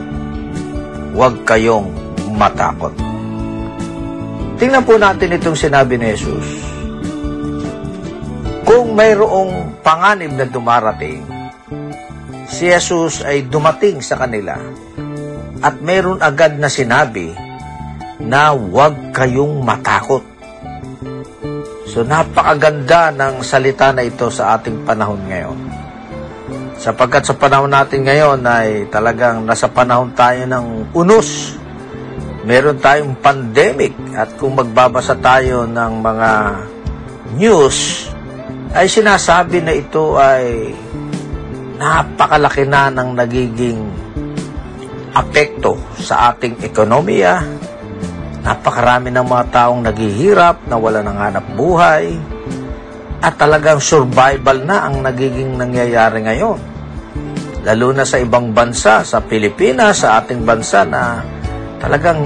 Huwag 1.14 1.42
kayong 1.46 1.90
matakot. 2.34 3.13
Tingnan 4.64 4.88
po 4.88 4.96
natin 4.96 5.36
itong 5.36 5.60
sinabi 5.60 6.00
ni 6.00 6.16
Jesus. 6.16 6.64
Kung 8.64 8.96
mayroong 8.96 9.84
panganib 9.84 10.40
na 10.40 10.48
dumarating, 10.48 11.20
si 12.48 12.72
Jesus 12.72 13.28
ay 13.28 13.44
dumating 13.52 14.00
sa 14.00 14.16
kanila 14.16 14.56
at 15.60 15.84
mayroon 15.84 16.24
agad 16.24 16.56
na 16.64 16.72
sinabi 16.72 17.36
na 18.24 18.56
huwag 18.56 19.12
kayong 19.12 19.68
matakot. 19.68 20.24
So 21.84 22.08
napakaganda 22.08 23.12
ng 23.12 23.44
salita 23.44 23.92
na 23.92 24.08
ito 24.08 24.32
sa 24.32 24.56
ating 24.56 24.88
panahon 24.88 25.28
ngayon. 25.28 25.60
Sapagkat 26.80 27.28
sa 27.28 27.36
panahon 27.36 27.68
natin 27.68 28.08
ngayon 28.08 28.40
ay 28.48 28.88
talagang 28.88 29.44
nasa 29.44 29.68
panahon 29.68 30.16
tayo 30.16 30.48
ng 30.48 30.96
unos. 30.96 31.60
Meron 32.44 32.80
tayong 32.80 33.16
pandemic. 33.20 33.96
At 34.14 34.36
kung 34.36 34.56
magbabasa 34.60 35.18
tayo 35.20 35.64
ng 35.68 35.94
mga 36.04 36.32
news 37.40 38.10
ay 38.74 38.86
sinasabi 38.86 39.64
na 39.64 39.74
ito 39.74 40.18
ay 40.20 40.76
napakalaki 41.80 42.68
na 42.68 42.94
ng 42.94 43.10
nagiging 43.16 43.82
apekto 45.14 45.78
sa 45.98 46.34
ating 46.34 46.62
ekonomiya, 46.62 47.42
Napakarami 48.44 49.08
ng 49.08 49.24
mga 49.24 49.46
taong 49.56 49.88
naghihirap, 49.88 50.68
na 50.68 50.76
wala 50.76 51.00
ng 51.00 51.16
hanap 51.16 51.48
buhay, 51.56 52.20
at 53.24 53.40
talagang 53.40 53.80
survival 53.80 54.68
na 54.68 54.84
ang 54.84 55.00
nagiging 55.00 55.56
nangyayari 55.56 56.28
ngayon. 56.28 56.60
Lalo 57.64 57.96
na 57.96 58.04
sa 58.04 58.20
ibang 58.20 58.52
bansa, 58.52 59.08
sa 59.08 59.24
Pilipinas, 59.24 60.04
sa 60.04 60.20
ating 60.20 60.44
bansa 60.44 60.84
na 60.84 61.24
talagang 61.84 62.24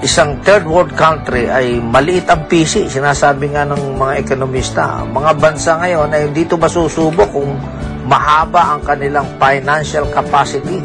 isang 0.00 0.40
third 0.40 0.64
world 0.64 0.96
country 0.96 1.52
ay 1.52 1.76
maliit 1.84 2.24
ang 2.32 2.48
PC. 2.48 2.88
Sinasabi 2.88 3.52
nga 3.52 3.68
ng 3.68 4.00
mga 4.00 4.24
ekonomista, 4.24 5.04
mga 5.04 5.36
bansa 5.36 5.76
ngayon 5.76 6.08
ay 6.08 6.32
dito 6.32 6.56
masusubok 6.56 7.28
kung 7.28 7.52
mahaba 8.08 8.72
ang 8.72 8.80
kanilang 8.80 9.28
financial 9.36 10.08
capacity 10.08 10.80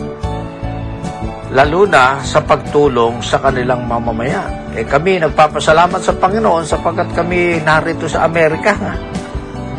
lalo 1.54 1.86
na 1.86 2.17
sa 2.26 2.41
pagtulong 2.41 3.21
sa 3.21 3.38
kanilang 3.38 3.86
mamamayan. 3.86 4.73
Eh 4.73 4.84
kami 4.84 5.21
nagpapasalamat 5.21 6.02
sa 6.02 6.17
Panginoon 6.17 6.65
sapagkat 6.65 7.13
kami 7.13 7.62
narito 7.62 8.10
sa 8.10 8.26
Amerika. 8.26 8.73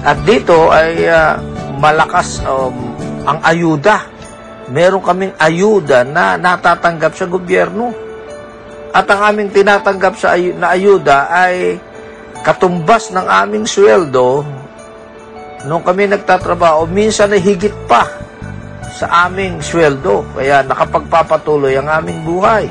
At 0.07 0.23
dito 0.23 0.71
ay 0.71 1.03
uh, 1.11 1.35
malakas 1.83 2.39
um, 2.47 2.95
ang 3.27 3.43
ayuda. 3.43 4.14
Meron 4.75 5.07
kaming 5.07 5.39
ayuda 5.39 6.03
na 6.03 6.35
natatanggap 6.35 7.15
sa 7.15 7.31
gobyerno. 7.31 7.95
At 8.91 9.07
ang 9.07 9.31
aming 9.31 9.55
tinatanggap 9.55 10.19
sa 10.19 10.35
ay- 10.35 10.55
na 10.55 10.75
ayuda 10.75 11.31
ay 11.31 11.79
katumbas 12.43 13.15
ng 13.15 13.23
aming 13.23 13.71
sweldo 13.71 14.43
nung 15.65 15.81
kami 15.81 16.11
nagtatrabaho, 16.11 16.85
minsan 16.85 17.33
ay 17.33 17.41
higit 17.41 17.73
pa 17.89 18.05
sa 18.93 19.31
aming 19.31 19.65
sweldo. 19.65 20.27
Kaya 20.37 20.61
nakapagpapatuloy 20.67 21.73
ang 21.81 21.89
aming 21.89 22.21
buhay. 22.21 22.69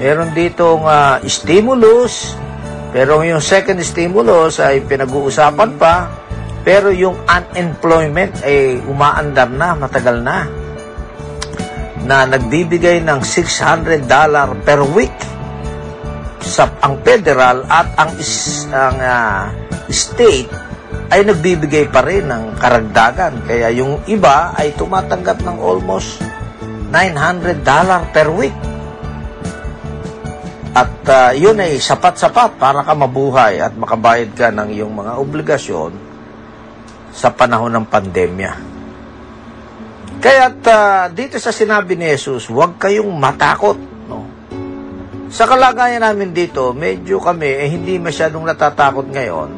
Meron 0.00 0.32
ditong 0.32 0.84
uh, 0.84 1.20
stimulus, 1.24 2.36
pero 2.92 3.20
yung 3.20 3.40
second 3.40 3.80
stimulus 3.84 4.60
ay 4.60 4.80
pinag-uusapan 4.84 5.70
pa, 5.76 6.08
pero 6.64 6.88
yung 6.92 7.16
unemployment 7.28 8.32
ay 8.44 8.80
umaandar 8.88 9.48
na, 9.52 9.76
matagal 9.76 10.16
na, 10.20 10.48
na 12.06 12.22
nagbibigay 12.22 13.02
ng 13.02 13.18
$600 13.18 14.06
per 14.62 14.80
week 14.94 15.18
sa 16.38 16.70
ang 16.78 17.02
federal 17.02 17.66
at 17.66 17.90
ang, 17.98 18.14
is, 18.22 18.62
ang 18.70 18.96
uh, 19.02 19.50
state 19.90 20.46
ay 21.10 21.26
nagbibigay 21.26 21.90
pa 21.90 22.06
rin 22.06 22.30
ng 22.30 22.54
karagdagan. 22.62 23.42
Kaya 23.42 23.74
yung 23.74 24.06
iba 24.06 24.54
ay 24.54 24.74
tumatanggap 24.78 25.42
ng 25.42 25.58
almost 25.58 26.22
$900 26.94 27.62
per 28.14 28.28
week. 28.30 28.56
At 30.76 30.94
uh, 31.08 31.32
yun 31.34 31.58
ay 31.58 31.82
sapat-sapat 31.82 32.60
para 32.60 32.86
ka 32.86 32.94
mabuhay 32.94 33.58
at 33.58 33.74
makabayad 33.74 34.30
ka 34.36 34.54
ng 34.54 34.70
iyong 34.76 34.92
mga 34.94 35.12
obligasyon 35.18 35.92
sa 37.10 37.32
panahon 37.32 37.72
ng 37.72 37.86
pandemya. 37.88 38.75
Kaya 40.26 40.50
uh, 40.50 41.06
dito 41.14 41.38
sa 41.38 41.54
sinabi 41.54 41.94
ni 41.94 42.10
Jesus, 42.10 42.50
huwag 42.50 42.82
kayong 42.82 43.14
matakot. 43.14 43.78
No? 44.10 44.26
Sa 45.30 45.46
kalagayan 45.46 46.02
namin 46.02 46.34
dito, 46.34 46.74
medyo 46.74 47.22
kami 47.22 47.46
eh, 47.46 47.70
hindi 47.70 47.94
masyadong 48.02 48.42
natatakot 48.42 49.06
ngayon 49.06 49.50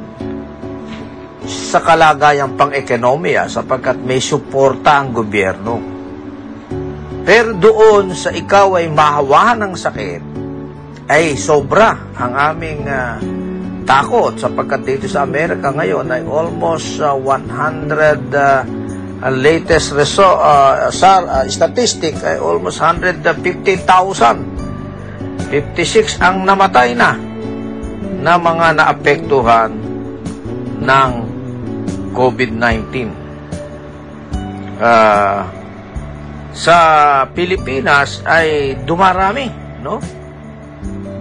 sa 1.49 1.81
kalagayang 1.81 2.53
pang-ekonomiya 2.61 3.49
sapagkat 3.49 3.97
may 4.05 4.21
suporta 4.21 5.01
ang 5.01 5.17
gobyerno. 5.17 5.81
Pero 7.25 7.57
doon 7.57 8.13
sa 8.13 8.29
ikaw 8.29 8.77
ay 8.77 8.93
mahawahan 8.93 9.65
ng 9.65 9.73
sakit, 9.73 10.23
ay 11.09 11.33
sobra 11.41 11.97
ang 12.13 12.37
aming 12.37 12.85
uh, 12.85 13.17
takot 13.89 14.37
sapagkat 14.37 14.85
dito 14.85 15.09
sa 15.09 15.25
Amerika 15.25 15.73
ngayon 15.73 16.13
ay 16.13 16.29
almost 16.29 17.01
uh, 17.01 17.17
100 17.17 18.29
uh, 18.37 18.78
ang 19.19 19.35
latest 19.43 19.99
reso, 19.99 20.23
uh, 20.23 20.91
sar, 20.95 21.27
uh, 21.27 21.45
statistic 21.51 22.15
ay 22.23 22.39
almost 22.39 22.79
150,000 22.79 24.59
56 25.49 26.21
ang 26.21 26.45
namatay 26.45 26.93
na 26.93 27.17
na 28.21 28.37
mga 28.37 28.77
naapektuhan 28.77 29.73
ng 30.85 31.11
COVID-19. 32.13 33.09
Uh, 34.79 35.41
sa 36.53 36.77
Pilipinas 37.33 38.21
ay 38.29 38.77
dumarami, 38.85 39.49
no? 39.81 40.03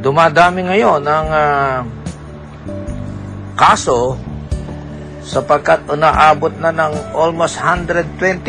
Dumadami 0.04 0.68
ngayon 0.68 1.02
ang 1.08 1.28
uh, 1.32 1.80
kaso 3.56 4.20
sapagkat 5.28 5.84
naabot 5.92 6.56
na 6.56 6.72
ng 6.72 7.12
almost 7.12 7.60
120,000 7.60 8.48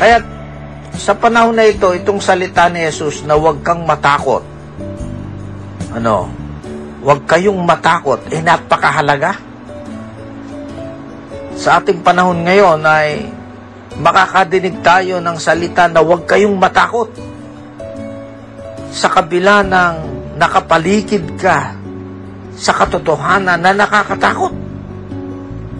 Kaya 0.00 0.16
sa 0.96 1.12
panahon 1.12 1.52
na 1.56 1.68
ito, 1.68 1.92
itong 1.92 2.24
salita 2.24 2.72
ni 2.72 2.84
Jesus 2.88 3.24
na 3.28 3.36
huwag 3.36 3.60
kang 3.60 3.84
matakot. 3.84 4.40
Ano? 5.92 6.28
Huwag 7.04 7.24
kayong 7.24 7.60
matakot. 7.64 8.20
Eh, 8.32 8.40
napakahalaga. 8.44 9.36
Sa 11.56 11.80
ating 11.80 12.00
panahon 12.00 12.44
ngayon 12.44 12.80
ay 12.84 13.28
makakadinig 14.00 14.80
tayo 14.80 15.20
ng 15.20 15.36
salita 15.36 15.88
na 15.88 16.00
huwag 16.00 16.24
kayong 16.24 16.56
matakot. 16.56 17.12
Sa 18.92 19.08
kabila 19.12 19.64
ng 19.64 19.94
nakapaligid 20.36 21.36
ka 21.36 21.79
sa 22.60 22.76
katotohanan 22.76 23.56
na 23.56 23.72
nakakatakot. 23.72 24.52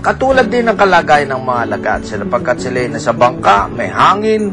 Katulad 0.01 0.49
din 0.49 0.65
ng 0.65 0.81
kalagayan 0.81 1.37
ng 1.37 1.45
mga 1.45 1.61
alagad 1.69 2.01
sila 2.09 2.25
pagkat 2.25 2.57
sila 2.65 2.81
ay 2.81 2.89
nasa 2.89 3.13
bangka, 3.13 3.69
may 3.69 3.93
hangin, 3.93 4.49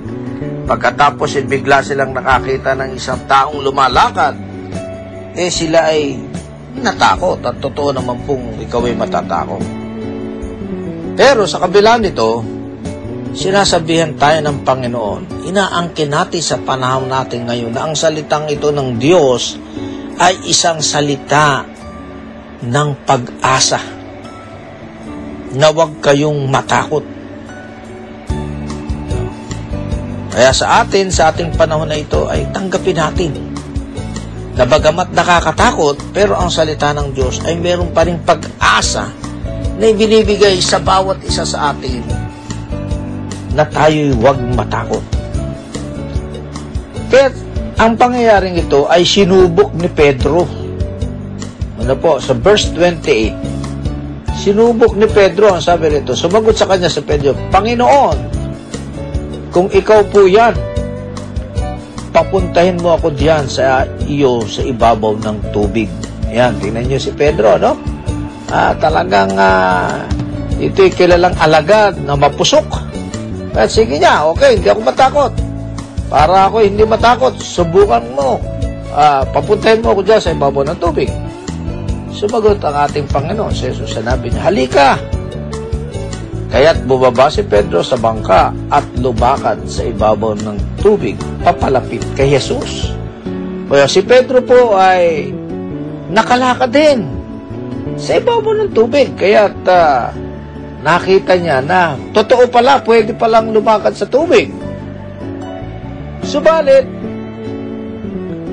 pagkatapos 0.68 1.40
ay 1.40 1.48
bigla 1.48 1.80
silang 1.80 2.12
nakakita 2.12 2.76
ng 2.76 3.00
isang 3.00 3.24
taong 3.32 3.64
lumalakad, 3.64 4.36
eh 5.40 5.48
sila 5.48 5.88
ay 5.88 6.20
natakot 6.84 7.40
at 7.48 7.56
totoo 7.64 7.96
naman 7.96 8.20
pong 8.28 8.60
ikaw 8.60 8.84
ay 8.84 9.00
matatakot. 9.00 9.64
Pero 11.16 11.48
sa 11.48 11.64
kabila 11.64 11.96
nito, 11.96 12.44
sinasabihan 13.32 14.20
tayo 14.20 14.44
ng 14.44 14.68
Panginoon, 14.68 15.48
inaangkin 15.48 16.12
natin 16.12 16.44
sa 16.44 16.60
panahon 16.60 17.08
natin 17.08 17.48
ngayon 17.48 17.72
na 17.72 17.88
ang 17.88 17.96
salitang 17.96 18.52
ito 18.52 18.68
ng 18.76 19.00
Diyos 19.00 19.56
ay 20.20 20.44
isang 20.52 20.84
salita 20.84 21.77
ng 22.64 22.90
pag-asa 23.06 23.82
na 25.54 25.70
huwag 25.70 25.98
kayong 26.02 26.50
matakot. 26.50 27.06
Kaya 30.34 30.54
sa 30.54 30.86
atin, 30.86 31.10
sa 31.10 31.34
ating 31.34 31.54
panahon 31.58 31.90
na 31.90 31.98
ito, 31.98 32.30
ay 32.30 32.46
tanggapin 32.54 32.98
natin 32.98 33.34
na 34.54 34.66
bagamat 34.66 35.14
nakakatakot, 35.14 35.98
pero 36.14 36.38
ang 36.38 36.50
salita 36.50 36.94
ng 36.94 37.14
Diyos 37.14 37.42
ay 37.46 37.58
meron 37.58 37.90
pa 37.94 38.06
rin 38.06 38.22
pag-asa 38.22 39.10
na 39.78 39.86
ibinibigay 39.90 40.58
sa 40.62 40.82
bawat 40.82 41.22
isa 41.26 41.46
sa 41.46 41.74
atin 41.74 42.02
na 43.54 43.66
tayo'y 43.66 44.14
huwag 44.18 44.38
matakot. 44.54 45.02
Kaya 47.10 47.34
ang 47.78 47.94
pangyayaring 47.98 48.58
ito 48.58 48.90
ay 48.90 49.06
sinubok 49.06 49.74
ni 49.78 49.90
Pedro. 49.90 50.67
Ano 51.88 51.96
po, 52.04 52.20
sa 52.20 52.36
verse 52.36 52.68
28, 52.76 53.32
sinubok 54.36 55.00
ni 55.00 55.08
Pedro, 55.08 55.56
ang 55.56 55.64
sabi 55.64 55.88
rito, 55.88 56.12
sumagot 56.20 56.52
sa 56.52 56.68
kanya 56.68 56.92
sa 56.92 57.00
Pedro, 57.00 57.32
Panginoon, 57.48 58.18
kung 59.56 59.72
ikaw 59.72 60.04
po 60.12 60.28
yan, 60.28 60.52
papuntahin 62.12 62.76
mo 62.84 62.92
ako 63.00 63.16
diyan 63.16 63.48
sa 63.48 63.88
iyo 64.04 64.44
sa 64.44 64.68
ibabaw 64.68 65.16
ng 65.16 65.56
tubig. 65.56 65.88
Yan, 66.28 66.60
tingnan 66.60 66.92
niyo 66.92 67.00
si 67.00 67.16
Pedro, 67.16 67.56
no? 67.56 67.80
Ah, 68.52 68.76
talagang 68.76 69.32
ah, 69.40 70.04
ito'y 70.60 70.92
kilalang 70.92 71.40
alagad 71.40 72.04
na 72.04 72.20
mapusok. 72.20 72.68
At 73.56 73.72
sige 73.72 73.96
niya, 73.96 74.28
okay, 74.28 74.60
hindi 74.60 74.68
ako 74.68 74.84
matakot. 74.84 75.32
Para 76.12 76.52
ako 76.52 76.68
hindi 76.68 76.84
matakot, 76.84 77.40
subukan 77.40 78.04
mo. 78.12 78.44
Ah, 78.92 79.24
papuntahin 79.24 79.80
mo 79.80 79.96
ako 79.96 80.04
diyan 80.04 80.20
sa 80.20 80.36
ibabaw 80.36 80.68
ng 80.68 80.80
tubig. 80.84 81.08
Sumagot 82.12 82.64
ang 82.64 82.88
ating 82.88 83.08
Panginoon 83.12 83.52
sa 83.52 83.70
Jesus. 83.72 83.92
Sanabi 83.96 84.32
niya, 84.32 84.48
halika! 84.48 84.90
Kaya't 86.48 86.88
bumaba 86.88 87.28
si 87.28 87.44
Pedro 87.44 87.84
sa 87.84 88.00
bangka 88.00 88.56
at 88.72 88.88
lumakad 89.04 89.68
sa 89.68 89.84
ibabaw 89.84 90.32
ng 90.40 90.80
tubig 90.80 91.20
papalapit 91.44 92.00
kay 92.16 92.40
Jesus. 92.40 92.96
Kaya 93.68 93.84
si 93.84 94.00
Pedro 94.00 94.40
po 94.40 94.80
ay 94.80 95.28
nakalakad 96.08 96.72
din 96.72 97.00
sa 98.00 98.16
ibabaw 98.16 98.64
ng 98.64 98.72
tubig. 98.72 99.12
Kaya't 99.20 99.60
ah, 99.68 100.16
nakita 100.88 101.36
niya 101.36 101.60
na 101.60 102.00
totoo 102.16 102.48
pala, 102.48 102.80
pwede 102.88 103.12
palang 103.12 103.52
lumakad 103.52 103.92
sa 103.92 104.08
tubig. 104.08 104.48
Subalit, 106.24 106.88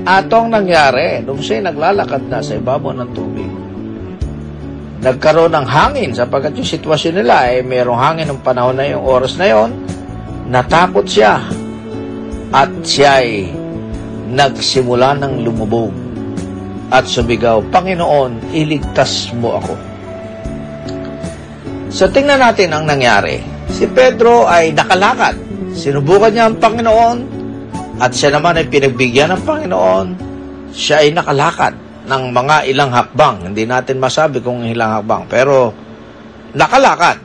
atong 0.05 0.53
nangyari 0.53 1.25
nung 1.25 1.41
siya 1.41 1.65
naglalakad 1.65 2.29
na 2.29 2.39
sa 2.45 2.53
ibabaw 2.53 2.93
ng 2.93 3.09
tubig, 3.17 3.49
nagkaroon 5.01 5.53
ng 5.57 5.67
hangin 5.67 6.13
sapagkat 6.13 6.53
yung 6.53 6.69
sitwasyon 6.69 7.25
nila 7.25 7.49
ay 7.49 7.59
eh, 7.59 7.65
mayroong 7.65 7.97
hangin 7.97 8.29
ng 8.29 8.41
panahon 8.45 8.77
na 8.77 8.85
yung 8.85 9.01
oras 9.01 9.33
na 9.41 9.49
yon 9.49 9.73
natakot 10.45 11.09
siya 11.09 11.41
at 12.53 12.69
siya 12.85 13.25
ay 13.25 13.49
nagsimula 14.29 15.17
ng 15.17 15.41
lumubog 15.41 15.93
at 16.93 17.09
sumigaw, 17.09 17.65
Panginoon, 17.73 18.53
iligtas 18.53 19.33
mo 19.33 19.57
ako. 19.57 19.73
So 21.89 22.05
tingnan 22.13 22.45
natin 22.45 22.75
ang 22.77 22.85
nangyari. 22.85 23.41
Si 23.73 23.89
Pedro 23.89 24.45
ay 24.45 24.69
nakalakad. 24.75 25.33
Sinubukan 25.73 26.31
niya 26.31 26.45
ang 26.47 26.61
Panginoon 26.61 27.34
at 27.95 28.11
siya 28.11 28.35
naman 28.35 28.59
ay 28.59 28.67
pinagbigyan 28.67 29.31
ng 29.31 29.43
Panginoon. 29.47 30.07
Siya 30.75 31.07
ay 31.07 31.15
nakalakad 31.15 31.73
ng 32.05 32.23
mga 32.35 32.67
ilang 32.67 32.91
hakbang. 32.91 33.47
Hindi 33.51 33.63
natin 33.63 34.03
masabi 34.03 34.43
kung 34.43 34.67
ilang 34.67 34.99
hakbang, 34.99 35.23
pero 35.31 35.71
nakalakad. 36.51 37.23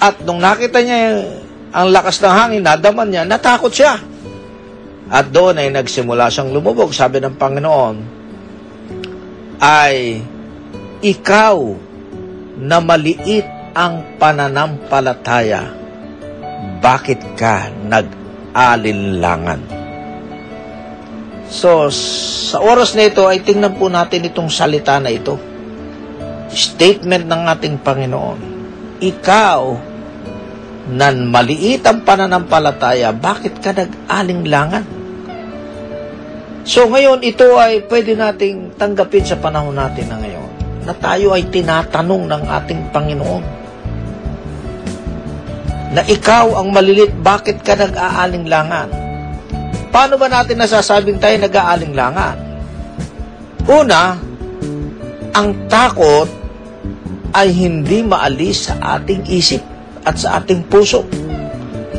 At 0.00 0.20
nung 0.24 0.40
nakita 0.40 0.84
niya 0.84 1.24
ang 1.72 1.88
lakas 1.92 2.20
ng 2.20 2.34
hangin, 2.34 2.62
nadaman 2.64 3.08
niya, 3.08 3.24
natakot 3.24 3.72
siya. 3.72 3.96
At 5.10 5.32
doon 5.32 5.58
ay 5.58 5.72
nagsimula 5.72 6.28
siyang 6.28 6.52
lumubog. 6.52 6.92
Sabi 6.92 7.18
ng 7.18 7.34
Panginoon, 7.40 7.96
ay 9.60 10.20
ikaw 11.00 11.56
na 12.60 12.78
maliit 12.84 13.48
ang 13.72 14.04
pananampalataya, 14.20 15.72
bakit 16.84 17.20
ka 17.36 17.72
nag-alinlangan? 18.50 19.60
So, 21.50 21.90
sa 21.90 22.62
oras 22.62 22.94
na 22.94 23.10
ito 23.10 23.26
ay 23.26 23.42
tingnan 23.42 23.74
po 23.74 23.90
natin 23.90 24.26
itong 24.26 24.50
salita 24.50 24.98
na 25.02 25.10
ito. 25.10 25.34
Statement 26.50 27.26
ng 27.26 27.42
ating 27.46 27.76
Panginoon. 27.82 28.40
Ikaw, 29.02 29.60
nan 30.90 31.30
maliit 31.30 31.86
ang 31.86 32.02
pananampalataya, 32.02 33.14
bakit 33.14 33.58
ka 33.62 33.70
nag-alinglangan? 33.74 34.98
So 36.66 36.86
ngayon, 36.86 37.24
ito 37.26 37.56
ay 37.58 37.86
pwede 37.88 38.14
nating 38.14 38.78
tanggapin 38.78 39.26
sa 39.26 39.40
panahon 39.40 39.74
natin 39.74 40.06
na 40.06 40.18
ngayon 40.22 40.50
na 40.86 40.94
tayo 40.94 41.34
ay 41.34 41.48
tinatanong 41.50 42.30
ng 42.30 42.42
ating 42.46 42.80
Panginoon 42.94 43.59
na 45.90 46.06
ikaw 46.06 46.54
ang 46.62 46.70
malilit, 46.70 47.10
bakit 47.18 47.66
ka 47.66 47.74
nag-aalinglangan? 47.74 48.88
Paano 49.90 50.14
ba 50.14 50.30
natin 50.30 50.62
nasasabing 50.62 51.18
tayo 51.18 51.34
nag-aalinglangan? 51.42 52.36
Una, 53.66 54.14
ang 55.34 55.48
takot 55.66 56.30
ay 57.34 57.50
hindi 57.50 58.02
maalis 58.06 58.70
sa 58.70 58.98
ating 58.98 59.26
isip 59.30 59.62
at 60.06 60.14
sa 60.18 60.38
ating 60.38 60.62
puso. 60.70 61.02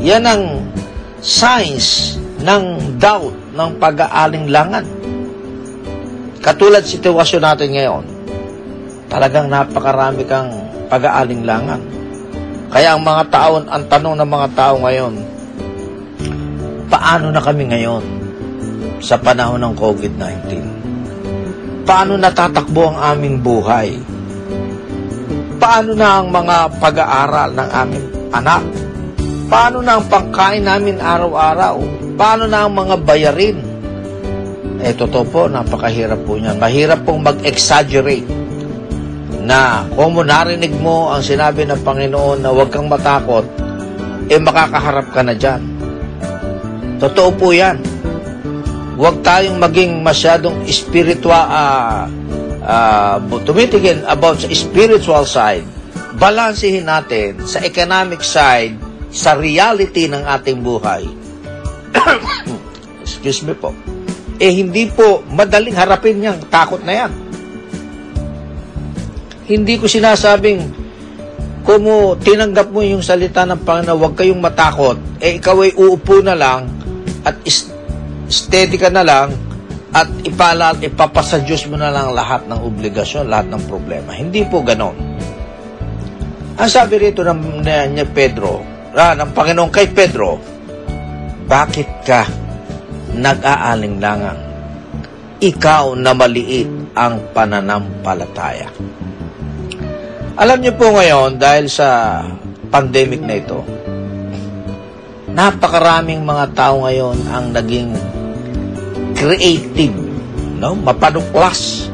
Yan 0.00 0.24
ang 0.24 0.44
signs 1.20 2.16
ng 2.42 2.98
doubt, 2.98 3.36
ng 3.54 3.70
pag-aalinglangan. 3.76 4.84
Katulad 6.42 6.82
sitwasyon 6.82 7.42
natin 7.44 7.68
ngayon, 7.76 8.04
talagang 9.06 9.46
napakarami 9.46 10.24
kang 10.26 10.50
pag-aalinglangan. 10.90 12.01
Kaya 12.72 12.96
ang 12.96 13.04
mga 13.04 13.28
tao, 13.28 13.60
ang 13.60 13.84
tanong 13.84 14.16
ng 14.16 14.30
mga 14.32 14.48
tao 14.56 14.80
ngayon, 14.80 15.12
paano 16.88 17.28
na 17.28 17.44
kami 17.44 17.68
ngayon 17.68 18.00
sa 18.96 19.20
panahon 19.20 19.60
ng 19.60 19.76
COVID-19? 19.76 20.48
Paano 21.84 22.16
natatakbo 22.16 22.96
ang 22.96 22.98
aming 23.12 23.44
buhay? 23.44 23.92
Paano 25.60 25.92
na 25.92 26.24
ang 26.24 26.32
mga 26.32 26.56
pag-aaral 26.80 27.52
ng 27.52 27.68
aming 27.76 28.06
anak? 28.32 28.64
Paano 29.52 29.84
na 29.84 30.00
ang 30.00 30.04
pangkain 30.08 30.64
namin 30.64 30.96
araw-araw? 30.96 31.76
Paano 32.16 32.48
na 32.48 32.64
ang 32.64 32.72
mga 32.72 32.96
bayarin? 33.04 33.60
Eh, 34.80 34.96
totoo 34.96 35.28
po, 35.28 35.44
napakahirap 35.44 36.24
po 36.24 36.40
niyan. 36.40 36.56
Mahirap 36.56 37.04
pong 37.04 37.20
mag-exaggerate 37.20 38.41
na 39.42 39.82
kung 39.90 40.14
mo 40.14 40.22
narinig 40.22 40.72
mo 40.78 41.10
ang 41.10 41.22
sinabi 41.22 41.66
ng 41.66 41.82
Panginoon 41.82 42.42
na 42.42 42.54
huwag 42.54 42.70
kang 42.70 42.86
matakot, 42.86 43.42
eh 44.30 44.38
makakaharap 44.38 45.10
ka 45.10 45.20
na 45.26 45.34
dyan. 45.34 45.62
Totoo 47.02 47.30
po 47.34 47.50
yan. 47.50 47.82
Huwag 48.94 49.26
tayong 49.26 49.58
maging 49.58 50.06
masyadong 50.06 50.62
spiritual, 50.70 51.34
uh, 51.34 52.06
uh, 52.62 53.18
tumitingin 53.42 54.06
about 54.06 54.38
sa 54.38 54.46
spiritual 54.54 55.26
side. 55.26 55.66
Balansihin 56.22 56.86
natin 56.86 57.42
sa 57.42 57.58
economic 57.66 58.22
side 58.22 58.78
sa 59.10 59.34
reality 59.34 60.06
ng 60.06 60.22
ating 60.22 60.62
buhay, 60.62 61.04
excuse 63.04 63.44
me 63.44 63.52
po, 63.52 63.74
eh 64.38 64.52
hindi 64.52 64.88
po 64.88 65.20
madaling 65.28 65.76
harapin 65.76 66.22
yung 66.22 66.40
takot 66.48 66.80
na 66.80 67.04
yan. 67.04 67.12
Hindi 69.46 69.74
ko 69.78 69.90
sinasabing 69.90 70.82
kung 71.62 71.86
mo 71.86 72.18
tinanggap 72.18 72.74
mo 72.74 72.82
yung 72.82 73.06
salita 73.06 73.46
ng 73.46 73.62
Panginoon, 73.62 73.98
huwag 73.98 74.14
kayong 74.18 74.42
matakot, 74.42 74.98
eh 75.22 75.38
ikaw 75.38 75.62
ay 75.62 75.72
uupo 75.78 76.18
na 76.18 76.34
lang 76.34 76.66
at 77.22 77.38
steady 78.26 78.74
ka 78.74 78.90
na 78.90 79.06
lang 79.06 79.30
at 79.94 80.10
ipala, 80.26 80.74
ipapasa 80.74 81.38
Diyos 81.44 81.70
mo 81.70 81.78
na 81.78 81.92
lang 81.92 82.10
lahat 82.10 82.50
ng 82.50 82.58
obligasyon, 82.66 83.30
lahat 83.30 83.46
ng 83.52 83.62
problema. 83.70 84.10
Hindi 84.10 84.42
po 84.42 84.64
ganon. 84.66 84.96
Ang 86.58 86.70
sabi 86.70 86.98
rito 86.98 87.22
ng, 87.22 87.62
ni 87.94 88.04
Pedro, 88.10 88.64
ah, 88.96 89.14
ng 89.14 89.30
Panginoon 89.30 89.70
kay 89.70 89.92
Pedro, 89.92 90.40
bakit 91.46 91.88
ka 92.02 92.26
nag-aalinlangan? 93.14 94.38
Ikaw 95.42 95.84
na 95.94 96.10
maliit 96.16 96.70
ang 96.96 97.20
pananampalataya. 97.36 98.72
Alam 100.32 100.64
niyo 100.64 100.72
po 100.80 100.88
ngayon, 100.88 101.36
dahil 101.36 101.68
sa 101.68 102.24
pandemic 102.72 103.20
na 103.20 103.36
ito, 103.36 103.60
napakaraming 105.28 106.24
mga 106.24 106.56
tao 106.56 106.88
ngayon 106.88 107.20
ang 107.28 107.52
naging 107.52 107.92
creative, 109.12 109.92
no? 110.56 110.72
mapanuklas, 110.72 111.92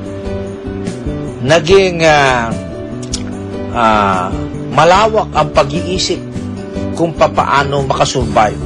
naging 1.42 2.06
ah, 2.06 2.54
ah, 3.74 4.30
malawak 4.70 5.34
ang 5.34 5.50
pag-iisip 5.50 6.22
kung 6.94 7.10
papaano 7.18 7.82
makasurvive. 7.90 8.62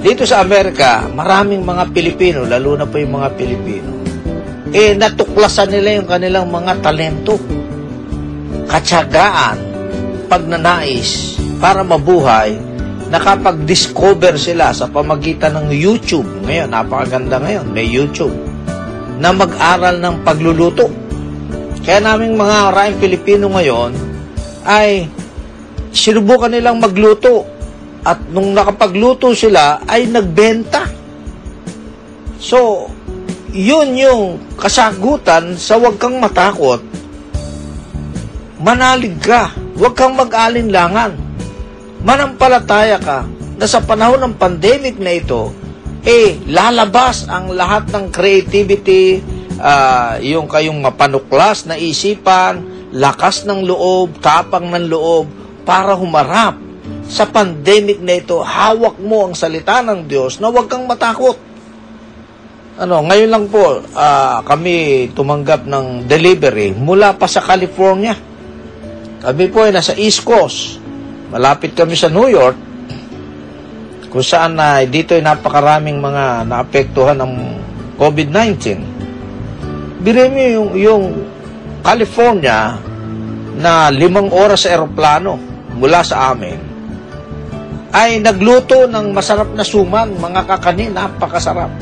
Dito 0.00 0.24
sa 0.24 0.40
Amerika, 0.40 1.04
maraming 1.12 1.60
mga 1.60 1.92
Pilipino, 1.92 2.48
lalo 2.48 2.72
na 2.72 2.88
po 2.88 2.96
yung 2.96 3.20
mga 3.20 3.36
Pilipino, 3.36 3.90
eh 4.72 4.96
natuklasan 4.96 5.76
nila 5.76 6.00
yung 6.00 6.08
kanilang 6.08 6.48
mga 6.48 6.80
talento, 6.80 7.36
katsagaan, 8.66 9.56
pagnanais 10.26 11.38
para 11.62 11.86
mabuhay, 11.86 12.58
nakapag-discover 13.08 14.34
sila 14.36 14.74
sa 14.74 14.90
pamagitan 14.90 15.54
ng 15.56 15.68
YouTube. 15.70 16.26
Ngayon, 16.44 16.68
napakaganda 16.70 17.38
ngayon, 17.38 17.66
may 17.70 17.86
YouTube, 17.86 18.34
na 19.22 19.30
mag-aral 19.32 19.96
ng 20.02 20.26
pagluluto. 20.26 20.90
Kaya 21.86 22.02
naming 22.02 22.34
mga 22.34 22.56
maraming 22.70 22.98
Pilipino 22.98 23.46
ngayon 23.54 23.94
ay 24.66 25.06
sinubukan 25.94 26.50
nilang 26.50 26.82
magluto 26.82 27.46
at 28.02 28.18
nung 28.30 28.50
nakapagluto 28.50 29.30
sila 29.34 29.82
ay 29.86 30.10
nagbenta. 30.10 30.82
So, 32.42 32.90
yun 33.54 33.96
yung 33.96 34.22
kasagutan 34.58 35.54
sa 35.54 35.78
wag 35.78 35.96
kang 35.96 36.18
matakot. 36.18 36.82
Manalig 38.56 39.20
ka. 39.20 39.52
Huwag 39.76 39.92
kang 39.92 40.16
mag-alinlangan. 40.16 41.12
Manampalataya 42.00 42.96
ka 42.96 43.28
na 43.60 43.66
sa 43.68 43.84
panahon 43.84 44.20
ng 44.24 44.34
pandemic 44.36 44.96
na 44.96 45.16
ito, 45.16 45.52
eh, 46.04 46.40
lalabas 46.48 47.28
ang 47.28 47.52
lahat 47.52 47.88
ng 47.92 48.08
creativity, 48.12 49.20
ah, 49.60 50.16
yung 50.20 50.48
kayong 50.48 50.80
mapanuklas 50.80 51.68
na 51.68 51.76
isipan, 51.76 52.88
lakas 52.96 53.44
ng 53.44 53.64
loob, 53.64 54.20
tapang 54.24 54.72
ng 54.72 54.88
loob, 54.88 55.28
para 55.66 55.92
humarap 55.98 56.56
sa 57.10 57.26
pandemic 57.26 57.98
na 58.00 58.22
ito, 58.22 58.38
hawak 58.40 58.96
mo 59.02 59.26
ang 59.26 59.34
salita 59.34 59.82
ng 59.82 60.06
Diyos 60.06 60.38
na 60.38 60.48
huwag 60.48 60.70
kang 60.70 60.86
matakot. 60.86 61.36
Ano, 62.76 63.04
ngayon 63.04 63.30
lang 63.32 63.44
po, 63.52 63.84
ah, 63.96 64.40
kami 64.44 65.08
tumanggap 65.12 65.64
ng 65.68 66.08
delivery 66.08 66.72
mula 66.72 67.16
pa 67.16 67.28
sa 67.28 67.44
California. 67.44 68.35
Kami 69.26 69.50
po 69.50 69.66
ay 69.66 69.74
nasa 69.74 69.90
East 69.98 70.22
Coast. 70.22 70.78
Malapit 71.34 71.74
kami 71.74 71.98
sa 71.98 72.06
New 72.06 72.30
York. 72.30 72.54
Kung 74.06 74.22
saan 74.22 74.54
na 74.54 74.86
dito 74.86 75.18
ay 75.18 75.26
napakaraming 75.26 75.98
mga 75.98 76.46
naapektuhan 76.46 77.18
ng 77.18 77.32
COVID-19. 77.98 78.54
Bire 79.98 80.30
yung, 80.54 80.78
yung 80.78 81.04
California 81.82 82.78
na 83.58 83.90
limang 83.90 84.30
oras 84.30 84.62
sa 84.62 84.78
eroplano 84.78 85.34
mula 85.74 86.06
sa 86.06 86.30
amin 86.30 86.78
ay 87.90 88.22
nagluto 88.22 88.86
ng 88.86 89.10
masarap 89.10 89.50
na 89.56 89.66
suman, 89.66 90.14
mga 90.20 90.46
kakanin, 90.46 90.94
napakasarap. 90.94 91.72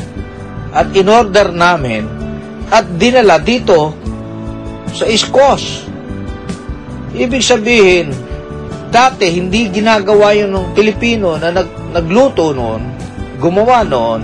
At 0.72 0.96
in-order 0.96 1.52
namin 1.52 2.08
at 2.72 2.88
dinala 2.96 3.36
dito 3.36 3.92
sa 4.96 5.04
East 5.04 5.28
Coast. 5.28 5.93
Ibig 7.14 7.46
sabihin, 7.46 8.10
dati 8.90 9.30
hindi 9.30 9.70
ginagawa 9.70 10.34
yun 10.34 10.50
ng 10.50 10.74
Pilipino 10.74 11.38
na 11.38 11.54
nag, 11.54 11.94
nagluto 11.94 12.50
noon, 12.50 12.82
gumawa 13.38 13.86
noon, 13.86 14.22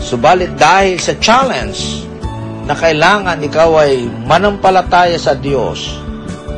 subalit 0.00 0.56
dahil 0.56 0.96
sa 0.96 1.12
challenge 1.20 2.08
na 2.64 2.72
kailangan 2.72 3.36
ikaw 3.36 3.84
ay 3.84 4.08
manampalataya 4.24 5.20
sa 5.20 5.36
Diyos, 5.36 6.00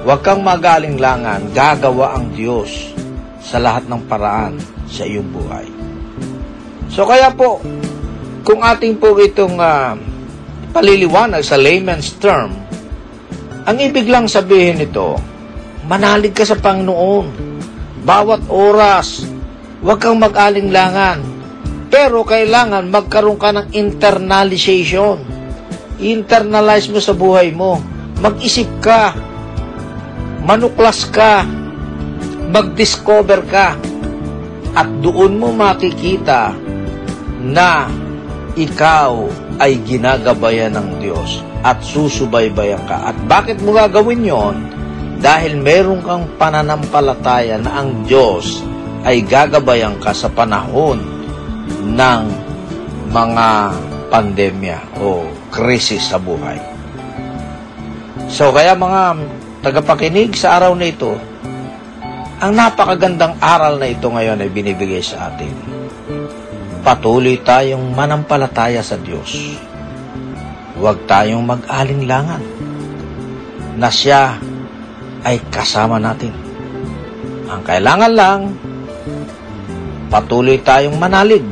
huwag 0.06 0.22
kang 0.22 0.46
magaling-langan, 0.46 1.50
gagawa 1.50 2.22
ang 2.22 2.30
Diyos 2.38 2.94
sa 3.42 3.58
lahat 3.58 3.90
ng 3.90 4.02
paraan 4.06 4.54
sa 4.87 5.02
iyong 5.02 5.26
buhay. 5.34 5.66
So 6.87 7.02
kaya 7.02 7.34
po, 7.34 7.58
kung 8.46 8.62
ating 8.62 9.02
po 9.02 9.18
itong 9.18 9.58
ah, 9.58 9.98
paliliwanag 10.70 11.42
sa 11.42 11.58
layman's 11.58 12.14
term, 12.22 12.54
ang 13.66 13.76
ibig 13.82 14.06
lang 14.06 14.30
sabihin 14.30 14.78
nito, 14.78 15.33
manalig 15.88 16.32
ka 16.32 16.44
sa 16.44 16.56
Panginoon. 16.56 17.26
Bawat 18.04 18.48
oras, 18.52 19.24
huwag 19.80 20.00
kang 20.00 20.20
mag-alinlangan. 20.20 21.24
Pero 21.88 22.26
kailangan 22.26 22.90
magkaroon 22.90 23.38
ka 23.38 23.54
ng 23.54 23.66
internalization. 23.72 25.20
Internalize 26.02 26.90
mo 26.90 26.98
sa 26.98 27.14
buhay 27.14 27.54
mo. 27.54 27.78
Mag-isip 28.18 28.68
ka. 28.82 29.14
Manuklas 30.42 31.06
ka. 31.08 31.46
Mag-discover 32.50 33.40
ka. 33.46 33.78
At 34.74 34.90
doon 35.00 35.38
mo 35.38 35.54
makikita 35.54 36.50
na 37.44 37.86
ikaw 38.58 39.30
ay 39.62 39.78
ginagabayan 39.86 40.74
ng 40.74 40.98
Diyos 40.98 41.46
at 41.62 41.78
susubaybayan 41.86 42.82
ka. 42.90 43.14
At 43.14 43.16
bakit 43.30 43.62
mo 43.62 43.70
gagawin 43.70 44.26
yon? 44.26 44.73
Dahil 45.24 45.56
meron 45.56 46.04
kang 46.04 46.28
pananampalataya 46.37 47.56
na 47.56 47.80
ang 47.80 48.04
Diyos 48.04 48.60
ay 49.08 49.24
gagabayan 49.24 49.96
ka 49.96 50.12
sa 50.12 50.28
panahon 50.28 51.00
ng 51.88 52.22
mga 53.08 53.48
pandemya 54.12 55.00
o 55.00 55.24
krisis 55.48 56.12
sa 56.12 56.20
buhay. 56.20 56.60
So 58.28 58.52
kaya 58.52 58.76
mga 58.76 59.16
tagapakinig 59.64 60.37
sa 60.37 60.60
araw 60.60 60.76
na 60.76 60.92
ito, 60.92 61.16
ang 62.44 62.52
napakagandang 62.52 63.40
aral 63.40 63.80
na 63.80 63.88
ito 63.88 64.12
ngayon 64.12 64.44
ay 64.44 64.52
binibigay 64.52 65.00
sa 65.00 65.32
atin. 65.32 65.56
Patuloy 66.84 67.40
tayong 67.40 67.96
manampalataya 67.96 68.84
sa 68.84 69.00
Diyos. 69.00 69.56
Huwag 70.76 71.08
tayong 71.08 71.40
mag-alinlangan 71.40 72.44
na 73.80 73.88
siya 73.88 74.37
ay 75.24 75.40
kasama 75.48 75.96
natin. 75.96 76.30
Ang 77.48 77.64
kailangan 77.64 78.12
lang, 78.12 78.40
patuloy 80.12 80.60
tayong 80.60 81.00
manalig. 81.00 81.42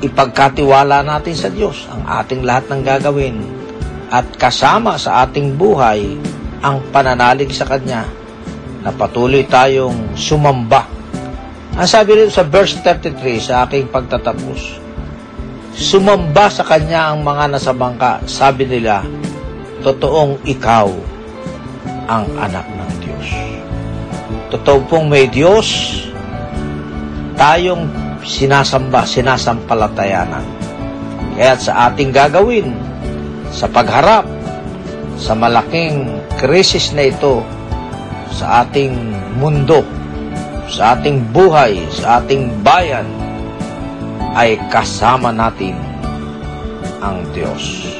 Ipagkatiwala 0.00 1.02
natin 1.02 1.34
sa 1.34 1.50
Diyos 1.50 1.90
ang 1.90 2.06
ating 2.06 2.46
lahat 2.46 2.70
ng 2.70 2.80
gagawin 2.86 3.36
at 4.12 4.28
kasama 4.38 4.94
sa 4.94 5.26
ating 5.26 5.58
buhay 5.58 6.14
ang 6.62 6.78
pananalig 6.94 7.50
sa 7.50 7.66
Kanya 7.66 8.06
na 8.86 8.94
patuloy 8.94 9.42
tayong 9.42 10.14
sumamba. 10.14 10.86
Ang 11.76 11.88
sabi 11.90 12.22
rin 12.22 12.30
sa 12.30 12.46
verse 12.46 12.78
33 12.80 13.42
sa 13.42 13.66
aking 13.66 13.90
pagtatapos, 13.90 14.78
sumamba 15.74 16.46
sa 16.48 16.62
Kanya 16.62 17.10
ang 17.10 17.26
mga 17.26 17.56
nasa 17.56 17.74
bangka. 17.74 18.22
Sabi 18.30 18.64
nila, 18.68 19.02
totoong 19.82 20.46
ikaw 20.46 21.15
ang 22.06 22.26
anak 22.38 22.66
ng 22.66 22.90
Diyos. 23.02 23.28
Totoo 24.50 24.78
pong 24.86 25.06
may 25.10 25.26
Diyos, 25.26 25.66
tayong 27.34 27.90
sinasamba, 28.22 29.06
sinasampalatayanan. 29.06 30.46
Kaya 31.36 31.54
sa 31.58 31.90
ating 31.90 32.10
gagawin, 32.10 32.72
sa 33.52 33.68
pagharap, 33.68 34.24
sa 35.20 35.36
malaking 35.36 36.22
krisis 36.40 36.94
na 36.96 37.10
ito, 37.10 37.44
sa 38.32 38.64
ating 38.64 38.92
mundo, 39.36 39.84
sa 40.66 40.96
ating 40.98 41.22
buhay, 41.30 41.78
sa 41.92 42.22
ating 42.22 42.50
bayan, 42.64 43.06
ay 44.36 44.60
kasama 44.68 45.32
natin 45.32 45.76
ang 47.00 47.24
Diyos. 47.32 47.96